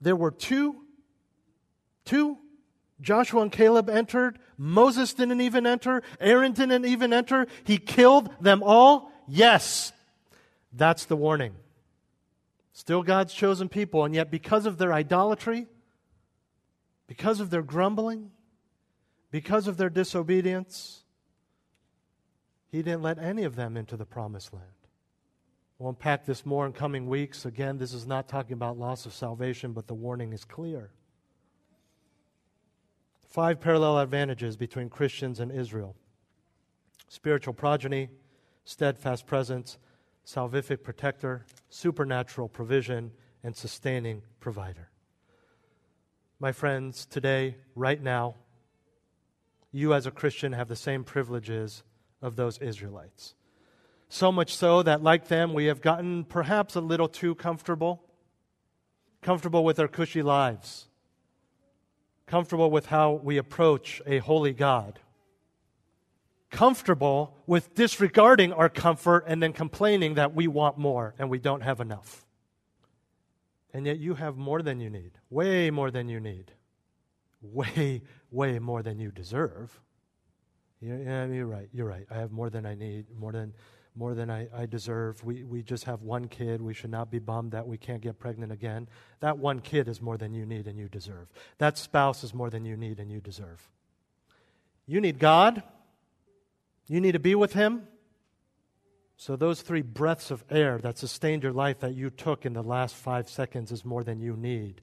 There 0.01 0.15
were 0.15 0.31
two? 0.31 0.81
Two? 2.03 2.37
Joshua 3.05 3.43
and 3.43 3.51
Caleb 3.51 3.87
entered. 3.87 4.39
Moses 4.57 5.13
didn't 5.13 5.39
even 5.39 5.67
enter. 5.67 6.01
Aaron 6.19 6.53
didn't 6.53 6.85
even 6.85 7.13
enter. 7.13 7.45
He 7.63 7.77
killed 7.77 8.31
them 8.41 8.63
all? 8.63 9.11
Yes. 9.27 9.93
That's 10.73 11.05
the 11.05 11.15
warning. 11.15 11.53
Still 12.73 13.03
God's 13.03 13.31
chosen 13.31 13.69
people, 13.69 14.05
and 14.05 14.15
yet 14.15 14.31
because 14.31 14.65
of 14.65 14.79
their 14.79 14.91
idolatry, 14.91 15.67
because 17.05 17.39
of 17.39 17.51
their 17.51 17.61
grumbling, 17.61 18.31
because 19.29 19.67
of 19.67 19.77
their 19.77 19.91
disobedience, 19.91 21.03
He 22.71 22.81
didn't 22.81 23.03
let 23.03 23.19
any 23.19 23.43
of 23.43 23.55
them 23.55 23.77
into 23.77 23.95
the 23.95 24.05
promised 24.05 24.51
land. 24.51 24.65
We'll 25.77 25.89
unpack 25.89 26.25
this 26.25 26.43
more 26.43 26.65
in 26.65 26.73
coming 26.73 27.07
weeks. 27.07 27.45
Again, 27.45 27.77
this 27.77 27.93
is 27.93 28.07
not 28.07 28.27
talking 28.27 28.53
about 28.53 28.79
loss 28.79 29.05
of 29.05 29.13
salvation, 29.13 29.73
but 29.73 29.85
the 29.85 29.93
warning 29.93 30.33
is 30.33 30.43
clear. 30.43 30.89
Five 33.35 33.59
parallel 33.59 33.99
advantages 33.99 34.55
between 34.55 34.87
Christians 34.87 35.41
and 35.41 35.51
Israel 35.51 35.97
spiritual 37.09 37.53
progeny, 37.53 38.07
steadfast 38.63 39.27
presence, 39.27 39.77
salvific 40.25 40.83
protector, 40.83 41.45
supernatural 41.67 42.47
provision, 42.47 43.11
and 43.43 43.53
sustaining 43.53 44.21
provider. 44.39 44.89
My 46.39 46.53
friends, 46.53 47.05
today, 47.05 47.57
right 47.75 48.01
now, 48.01 48.35
you 49.69 49.93
as 49.93 50.05
a 50.05 50.11
Christian 50.11 50.53
have 50.53 50.69
the 50.69 50.77
same 50.77 51.03
privileges 51.03 51.83
of 52.21 52.37
those 52.37 52.57
Israelites. 52.59 53.35
So 54.07 54.31
much 54.31 54.55
so 54.55 54.81
that, 54.81 55.03
like 55.03 55.27
them, 55.27 55.53
we 55.53 55.65
have 55.65 55.81
gotten 55.81 56.23
perhaps 56.23 56.73
a 56.75 56.79
little 56.79 57.09
too 57.09 57.35
comfortable, 57.35 58.01
comfortable 59.21 59.65
with 59.65 59.77
our 59.77 59.89
cushy 59.89 60.21
lives, 60.21 60.87
comfortable 62.27 62.71
with 62.71 62.87
how 62.87 63.13
we 63.13 63.37
approach 63.37 64.01
a 64.05 64.19
holy 64.19 64.53
God, 64.53 64.99
comfortable 66.49 67.35
with 67.45 67.75
disregarding 67.75 68.53
our 68.53 68.69
comfort 68.69 69.25
and 69.27 69.41
then 69.43 69.53
complaining 69.53 70.15
that 70.15 70.33
we 70.33 70.47
want 70.47 70.77
more 70.77 71.13
and 71.19 71.29
we 71.29 71.39
don't 71.39 71.61
have 71.61 71.79
enough. 71.79 72.25
And 73.73 73.85
yet 73.85 73.99
you 73.99 74.15
have 74.15 74.37
more 74.37 74.61
than 74.61 74.79
you 74.79 74.89
need, 74.89 75.11
way 75.29 75.69
more 75.69 75.91
than 75.91 76.07
you 76.07 76.19
need, 76.19 76.51
way, 77.41 78.01
way 78.31 78.57
more 78.59 78.81
than 78.81 78.99
you 78.99 79.11
deserve. 79.11 79.81
Yeah, 80.79 81.25
you're 81.25 81.45
right. 81.45 81.67
You're 81.73 81.87
right. 81.87 82.05
I 82.09 82.15
have 82.15 82.31
more 82.31 82.49
than 82.49 82.65
I 82.65 82.75
need, 82.75 83.05
more 83.17 83.31
than 83.31 83.53
more 83.95 84.13
than 84.13 84.29
I, 84.29 84.47
I 84.55 84.65
deserve. 84.65 85.23
We, 85.23 85.43
we 85.43 85.63
just 85.63 85.85
have 85.85 86.01
one 86.01 86.27
kid. 86.27 86.61
We 86.61 86.73
should 86.73 86.91
not 86.91 87.09
be 87.09 87.19
bummed 87.19 87.51
that 87.51 87.67
we 87.67 87.77
can't 87.77 88.01
get 88.01 88.19
pregnant 88.19 88.51
again. 88.51 88.87
That 89.21 89.37
one 89.37 89.61
kid 89.61 89.87
is 89.87 90.01
more 90.01 90.17
than 90.17 90.33
you 90.33 90.45
need 90.45 90.67
and 90.67 90.77
you 90.77 90.89
deserve. 90.89 91.27
That 91.57 91.77
spouse 91.77 92.23
is 92.23 92.33
more 92.33 92.49
than 92.49 92.65
you 92.65 92.75
need 92.75 92.99
and 92.99 93.11
you 93.11 93.21
deserve. 93.21 93.67
You 94.85 94.99
need 95.01 95.19
God. 95.19 95.63
You 96.87 97.01
need 97.01 97.13
to 97.13 97.19
be 97.19 97.35
with 97.35 97.53
Him. 97.53 97.87
So, 99.17 99.37
those 99.37 99.61
three 99.61 99.81
breaths 99.81 100.29
of 100.29 100.43
air 100.49 100.77
that 100.79 100.97
sustained 100.97 101.41
your 101.41 101.53
life 101.53 101.79
that 101.79 101.95
you 101.95 102.09
took 102.09 102.45
in 102.45 102.51
the 102.51 102.61
last 102.61 102.95
five 102.95 103.29
seconds 103.29 103.71
is 103.71 103.85
more 103.85 104.03
than 104.03 104.19
you 104.19 104.35
need 104.35 104.81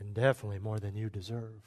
and 0.00 0.12
definitely 0.12 0.58
more 0.58 0.80
than 0.80 0.96
you 0.96 1.08
deserve. 1.08 1.62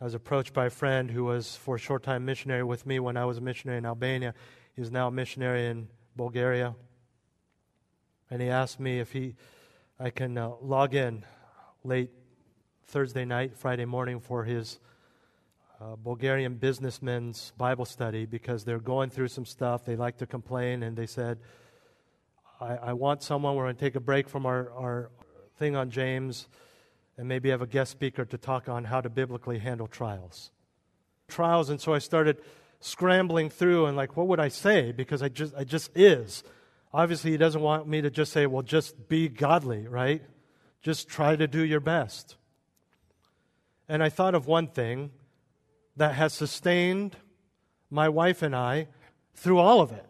I 0.00 0.04
was 0.04 0.14
approached 0.14 0.52
by 0.52 0.66
a 0.66 0.70
friend 0.70 1.10
who 1.10 1.24
was 1.24 1.56
for 1.56 1.76
a 1.76 1.78
short 1.78 2.02
time 2.02 2.24
missionary 2.24 2.64
with 2.64 2.86
me 2.86 2.98
when 2.98 3.16
I 3.16 3.24
was 3.24 3.38
a 3.38 3.42
missionary 3.42 3.78
in 3.78 3.86
Albania. 3.86 4.34
He's 4.76 4.90
now 4.90 5.08
a 5.08 5.10
missionary 5.10 5.66
in 5.66 5.88
Bulgaria. 6.16 6.74
And 8.30 8.40
he 8.40 8.48
asked 8.48 8.78
me 8.78 9.00
if 9.00 9.12
he, 9.12 9.34
I 9.98 10.10
can 10.10 10.38
uh, 10.38 10.52
log 10.62 10.94
in 10.94 11.24
late 11.84 12.10
Thursday 12.86 13.24
night, 13.24 13.56
Friday 13.56 13.84
morning 13.84 14.20
for 14.20 14.44
his 14.44 14.78
uh, 15.80 15.96
Bulgarian 15.96 16.54
businessmen's 16.54 17.52
Bible 17.56 17.84
study 17.84 18.26
because 18.26 18.64
they're 18.64 18.78
going 18.78 19.10
through 19.10 19.28
some 19.28 19.46
stuff. 19.46 19.84
They 19.84 19.96
like 19.96 20.18
to 20.18 20.26
complain, 20.26 20.82
and 20.82 20.96
they 20.96 21.06
said, 21.06 21.38
I, 22.60 22.76
I 22.76 22.92
want 22.92 23.22
someone, 23.22 23.56
we're 23.56 23.64
going 23.64 23.76
to 23.76 23.80
take 23.80 23.96
a 23.96 24.00
break 24.00 24.28
from 24.28 24.44
our, 24.44 24.70
our 24.72 25.10
thing 25.58 25.76
on 25.76 25.90
James 25.90 26.48
and 27.16 27.26
maybe 27.26 27.50
have 27.50 27.62
a 27.62 27.66
guest 27.66 27.90
speaker 27.90 28.24
to 28.24 28.38
talk 28.38 28.68
on 28.68 28.84
how 28.84 29.00
to 29.00 29.08
biblically 29.08 29.58
handle 29.58 29.86
trials. 29.86 30.50
Trials, 31.28 31.70
and 31.70 31.80
so 31.80 31.94
I 31.94 31.98
started 31.98 32.38
scrambling 32.80 33.50
through 33.50 33.86
and 33.86 33.96
like, 33.96 34.16
what 34.16 34.26
would 34.26 34.40
I 34.40 34.48
say? 34.48 34.92
Because 34.92 35.22
I 35.22 35.28
just, 35.28 35.54
I 35.54 35.64
just 35.64 35.90
is. 35.94 36.42
Obviously, 36.92 37.30
he 37.30 37.36
doesn't 37.36 37.60
want 37.60 37.86
me 37.86 38.00
to 38.00 38.10
just 38.10 38.32
say, 38.32 38.46
well, 38.46 38.62
just 38.62 39.08
be 39.08 39.28
godly, 39.28 39.86
right? 39.86 40.22
Just 40.82 41.08
try 41.08 41.36
to 41.36 41.46
do 41.46 41.64
your 41.64 41.80
best. 41.80 42.36
And 43.88 44.02
I 44.02 44.08
thought 44.08 44.34
of 44.34 44.46
one 44.46 44.66
thing 44.66 45.10
that 45.96 46.14
has 46.14 46.32
sustained 46.32 47.16
my 47.90 48.08
wife 48.08 48.42
and 48.42 48.56
I 48.56 48.88
through 49.34 49.58
all 49.58 49.80
of 49.80 49.92
it. 49.92 50.06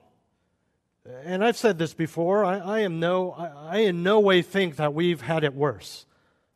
And 1.25 1.43
I've 1.43 1.57
said 1.57 1.79
this 1.79 1.93
before. 1.93 2.45
I, 2.45 2.59
I 2.59 2.81
am 2.81 3.01
no, 3.01 3.33
I, 3.33 3.47
I 3.47 3.77
in 3.79 4.03
no 4.03 4.21
way 4.21 4.43
think 4.43 4.77
that 4.77 4.95
we've 4.95 5.23
had 5.23 5.45
it 5.45 5.55
worse. 5.55 6.07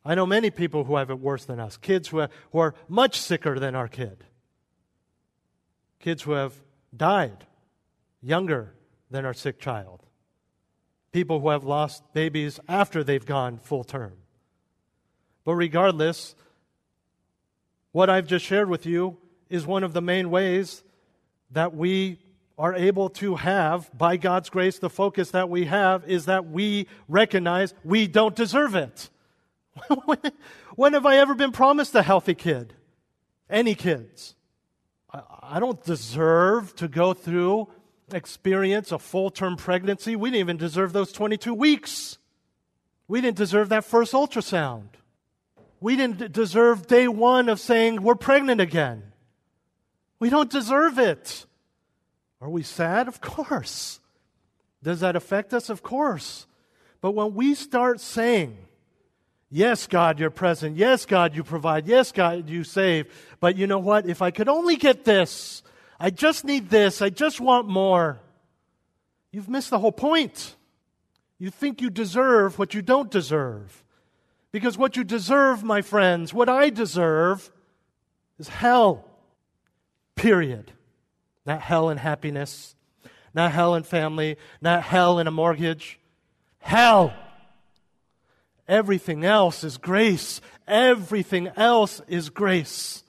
I 0.05 0.15
know 0.15 0.25
many 0.25 0.49
people 0.49 0.83
who 0.85 0.95
have 0.95 1.09
it 1.09 1.19
worse 1.19 1.45
than 1.45 1.59
us. 1.59 1.77
Kids 1.77 2.09
who, 2.09 2.19
have, 2.19 2.31
who 2.51 2.59
are 2.59 2.75
much 2.87 3.19
sicker 3.19 3.59
than 3.59 3.75
our 3.75 3.87
kid 3.87 4.23
kids 6.05 6.21
who 6.21 6.33
have 6.33 6.53
died 6.95 7.47
younger 8.21 8.71
than 9.09 9.25
our 9.25 9.33
sick 9.33 9.59
child, 9.59 10.03
people 11.11 11.39
who 11.39 11.49
have 11.49 11.63
lost 11.63 12.03
babies 12.13 12.59
after 12.67 13.03
they've 13.03 13.25
gone 13.25 13.57
full 13.57 13.83
term. 13.83 14.13
But 15.45 15.55
regardless, 15.55 16.35
what 17.91 18.07
I've 18.07 18.27
just 18.27 18.45
shared 18.45 18.69
with 18.69 18.85
you 18.85 19.17
is 19.49 19.65
one 19.65 19.83
of 19.83 19.93
the 19.93 20.01
main 20.01 20.29
ways 20.29 20.83
that 21.49 21.73
we 21.73 22.19
are 22.55 22.75
able 22.75 23.09
to 23.09 23.37
have, 23.37 23.89
by 23.97 24.15
God's 24.15 24.51
grace, 24.51 24.77
the 24.77 24.91
focus 24.91 25.31
that 25.31 25.49
we 25.49 25.65
have 25.65 26.07
is 26.07 26.25
that 26.25 26.45
we 26.45 26.85
recognize 27.07 27.73
we 27.83 28.05
don't 28.05 28.35
deserve 28.35 28.75
it. 28.75 29.09
when 30.75 30.93
have 30.93 31.07
I 31.07 31.17
ever 31.17 31.33
been 31.33 31.51
promised 31.51 31.95
a 31.95 32.03
healthy 32.03 32.35
kid? 32.35 32.75
Any 33.49 33.73
kids? 33.73 34.35
I 35.41 35.59
don't 35.59 35.83
deserve 35.83 36.75
to 36.77 36.87
go 36.87 37.13
through, 37.13 37.67
experience 38.11 38.91
a 38.91 38.99
full 38.99 39.29
term 39.29 39.55
pregnancy. 39.55 40.15
We 40.15 40.29
didn't 40.29 40.39
even 40.39 40.57
deserve 40.57 40.93
those 40.93 41.11
22 41.11 41.53
weeks. 41.53 42.17
We 43.07 43.21
didn't 43.21 43.37
deserve 43.37 43.69
that 43.69 43.85
first 43.85 44.13
ultrasound. 44.13 44.89
We 45.79 45.95
didn't 45.95 46.31
deserve 46.31 46.87
day 46.87 47.07
one 47.07 47.49
of 47.49 47.59
saying 47.59 48.01
we're 48.01 48.15
pregnant 48.15 48.61
again. 48.61 49.11
We 50.19 50.29
don't 50.29 50.49
deserve 50.49 50.97
it. 50.97 51.45
Are 52.41 52.49
we 52.49 52.63
sad? 52.63 53.07
Of 53.07 53.21
course. 53.21 53.99
Does 54.81 55.01
that 55.01 55.15
affect 55.15 55.53
us? 55.53 55.69
Of 55.69 55.83
course. 55.83 56.47
But 57.01 57.11
when 57.11 57.35
we 57.35 57.53
start 57.53 57.99
saying, 57.99 58.57
Yes, 59.55 59.87
God, 59.87 60.19
you're 60.19 60.31
present. 60.31 60.75
Yes, 60.75 61.05
God, 61.05 61.33
you 61.33 61.41
provide. 61.41 61.87
Yes, 61.87 62.11
God, 62.11 62.49
you 62.49 62.65
save. 62.65 63.07
But 63.39 63.55
you 63.55 63.67
know 63.67 63.79
what? 63.79 64.05
If 64.05 64.21
I 64.21 64.29
could 64.29 64.49
only 64.49 64.75
get 64.75 65.05
this, 65.05 65.63
I 65.97 66.09
just 66.09 66.43
need 66.43 66.69
this, 66.69 67.01
I 67.01 67.09
just 67.09 67.39
want 67.39 67.65
more. 67.65 68.19
You've 69.31 69.47
missed 69.47 69.69
the 69.69 69.79
whole 69.79 69.93
point. 69.93 70.57
You 71.39 71.51
think 71.51 71.79
you 71.79 71.89
deserve 71.89 72.59
what 72.59 72.73
you 72.73 72.81
don't 72.81 73.09
deserve. 73.09 73.85
Because 74.51 74.77
what 74.77 74.97
you 74.97 75.05
deserve, 75.05 75.63
my 75.63 75.81
friends, 75.81 76.33
what 76.33 76.49
I 76.49 76.69
deserve, 76.69 77.49
is 78.37 78.49
hell. 78.49 79.05
Period. 80.15 80.73
Not 81.45 81.61
hell 81.61 81.87
and 81.87 82.01
happiness, 82.01 82.75
not 83.33 83.53
hell 83.53 83.73
and 83.73 83.87
family, 83.87 84.35
not 84.59 84.83
hell 84.83 85.17
and 85.17 85.29
a 85.29 85.31
mortgage. 85.31 85.97
Hell. 86.59 87.13
Everything 88.67 89.23
else 89.23 89.63
is 89.63 89.77
grace. 89.77 90.41
Everything 90.67 91.49
else 91.55 92.01
is 92.07 92.29
grace. 92.29 93.03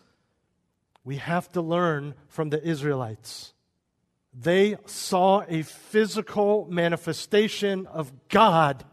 We 1.04 1.16
have 1.16 1.50
to 1.52 1.62
learn 1.62 2.14
from 2.28 2.50
the 2.50 2.62
Israelites. 2.62 3.54
They 4.38 4.76
saw 4.84 5.44
a 5.48 5.62
physical 5.62 6.66
manifestation 6.70 7.86
of 7.86 8.12
God. 8.28 8.84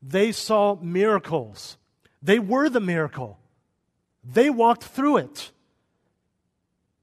They 0.00 0.30
saw 0.30 0.76
miracles. 0.76 1.76
They 2.22 2.38
were 2.38 2.68
the 2.68 2.80
miracle. 2.80 3.38
They 4.22 4.50
walked 4.50 4.84
through 4.84 5.18
it. 5.18 5.50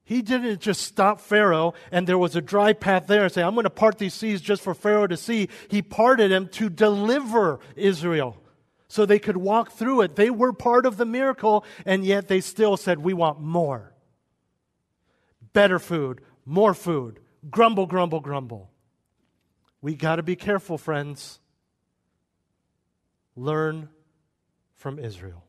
He 0.04 0.22
didn't 0.22 0.62
just 0.62 0.82
stop 0.82 1.20
Pharaoh 1.22 1.74
and 1.92 2.08
there 2.08 2.18
was 2.18 2.36
a 2.36 2.42
dry 2.42 2.74
path 2.74 3.08
there 3.08 3.24
and 3.24 3.32
say, 3.32 3.44
I'm 3.44 3.54
going 3.54 3.64
to 3.64 3.70
part 3.70 3.98
these 3.98 4.14
seas 4.14 4.42
just 4.42 4.62
for 4.62 4.74
Pharaoh 4.74 5.08
to 5.08 5.18
see. 5.18 5.50
He 5.68 5.82
parted 5.82 6.32
them 6.32 6.48
to 6.50 6.70
deliver 6.70 7.60
Israel 7.76 8.41
so 8.92 9.06
they 9.06 9.20
could 9.20 9.38
walk 9.38 9.72
through 9.72 10.02
it. 10.02 10.18
They 10.18 10.30
were 10.30 10.52
part 10.52 10.86
of 10.86 10.98
the 10.98 11.06
miracle, 11.06 11.64
and 11.86 12.04
yet 12.04 12.28
they 12.28 12.42
still 12.42 12.76
said, 12.76 13.00
We 13.00 13.14
want 13.14 13.40
more. 13.40 13.94
Better 15.54 15.80
food, 15.80 16.20
more 16.46 16.74
food, 16.74 17.22
grumble, 17.50 17.86
grumble, 17.86 18.20
grumble. 18.20 18.70
We 19.80 19.96
got 19.96 20.18
to 20.18 20.24
be 20.24 20.36
careful, 20.36 20.78
friends. 20.78 21.40
Learn 23.38 23.88
from 24.76 25.00
Israel. 25.00 25.46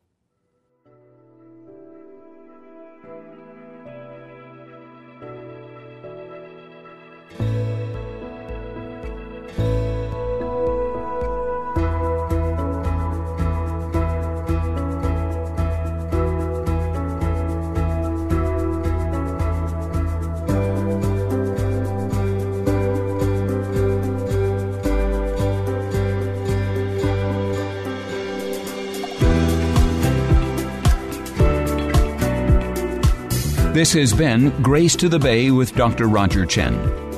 This 33.73 33.95
has 33.95 34.13
been 34.13 34.51
Grace 34.63 34.95
to 34.97 35.09
the 35.09 35.19
Bay 35.19 35.51
with 35.51 35.75
Dr. 35.75 36.07
Roger 36.07 36.45
Chen. 36.45 36.75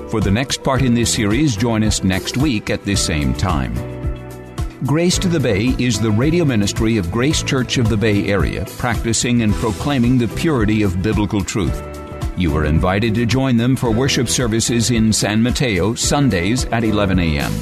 For 0.08 0.20
the 0.20 0.30
next 0.30 0.62
part 0.62 0.82
in 0.82 0.94
this 0.94 1.12
series, 1.12 1.56
join 1.56 1.82
us 1.82 2.04
next 2.04 2.36
week 2.36 2.70
at 2.70 2.84
this 2.84 3.04
same 3.04 3.34
time. 3.34 3.74
Grace 4.86 5.18
to 5.18 5.26
the 5.26 5.40
Bay 5.40 5.74
is 5.80 6.00
the 6.00 6.12
radio 6.12 6.44
ministry 6.44 6.96
of 6.96 7.10
Grace 7.10 7.42
Church 7.42 7.76
of 7.76 7.88
the 7.88 7.96
Bay 7.96 8.28
Area, 8.28 8.64
practicing 8.78 9.42
and 9.42 9.52
proclaiming 9.54 10.16
the 10.16 10.28
purity 10.28 10.82
of 10.82 11.02
biblical 11.02 11.42
truth. 11.42 11.82
You 12.36 12.56
are 12.56 12.66
invited 12.66 13.16
to 13.16 13.26
join 13.26 13.56
them 13.56 13.74
for 13.74 13.90
worship 13.90 14.28
services 14.28 14.92
in 14.92 15.12
San 15.12 15.42
Mateo, 15.42 15.96
Sundays 15.96 16.66
at 16.66 16.84
11 16.84 17.18
a.m. 17.18 17.52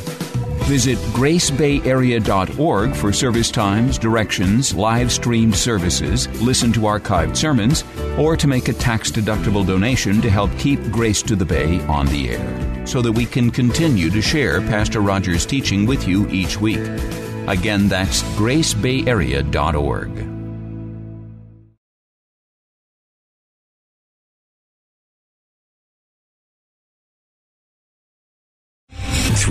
Visit 0.65 0.97
gracebayarea.org 1.13 2.95
for 2.95 3.13
service 3.13 3.51
times, 3.51 3.99
directions, 3.99 4.75
live 4.75 5.13
streamed 5.13 5.55
services, 5.55 6.29
listen 6.41 6.73
to 6.73 6.81
archived 6.81 7.37
sermons, 7.37 7.85
or 8.17 8.39
to 8.39 8.49
make 8.49 8.69
a 8.69 8.73
tax 8.73 9.11
deductible 9.11 9.67
donation 9.67 10.23
to 10.23 10.31
help 10.31 10.51
keep 10.59 10.81
Grace 10.91 11.21
to 11.23 11.37
the 11.37 11.45
Bay 11.45 11.81
on 11.83 12.07
the 12.07 12.31
air, 12.31 12.87
so 12.87 13.03
that 13.03 13.13
we 13.13 13.27
can 13.27 13.51
continue 13.51 14.09
to 14.09 14.23
share 14.23 14.63
Pastor 14.63 15.01
Rogers' 15.01 15.45
teaching 15.45 15.85
with 15.85 16.09
you 16.09 16.27
each 16.31 16.59
week. 16.59 16.81
Again, 17.49 17.89
that's 17.89 18.23
gracebayarea.org. 18.39 20.42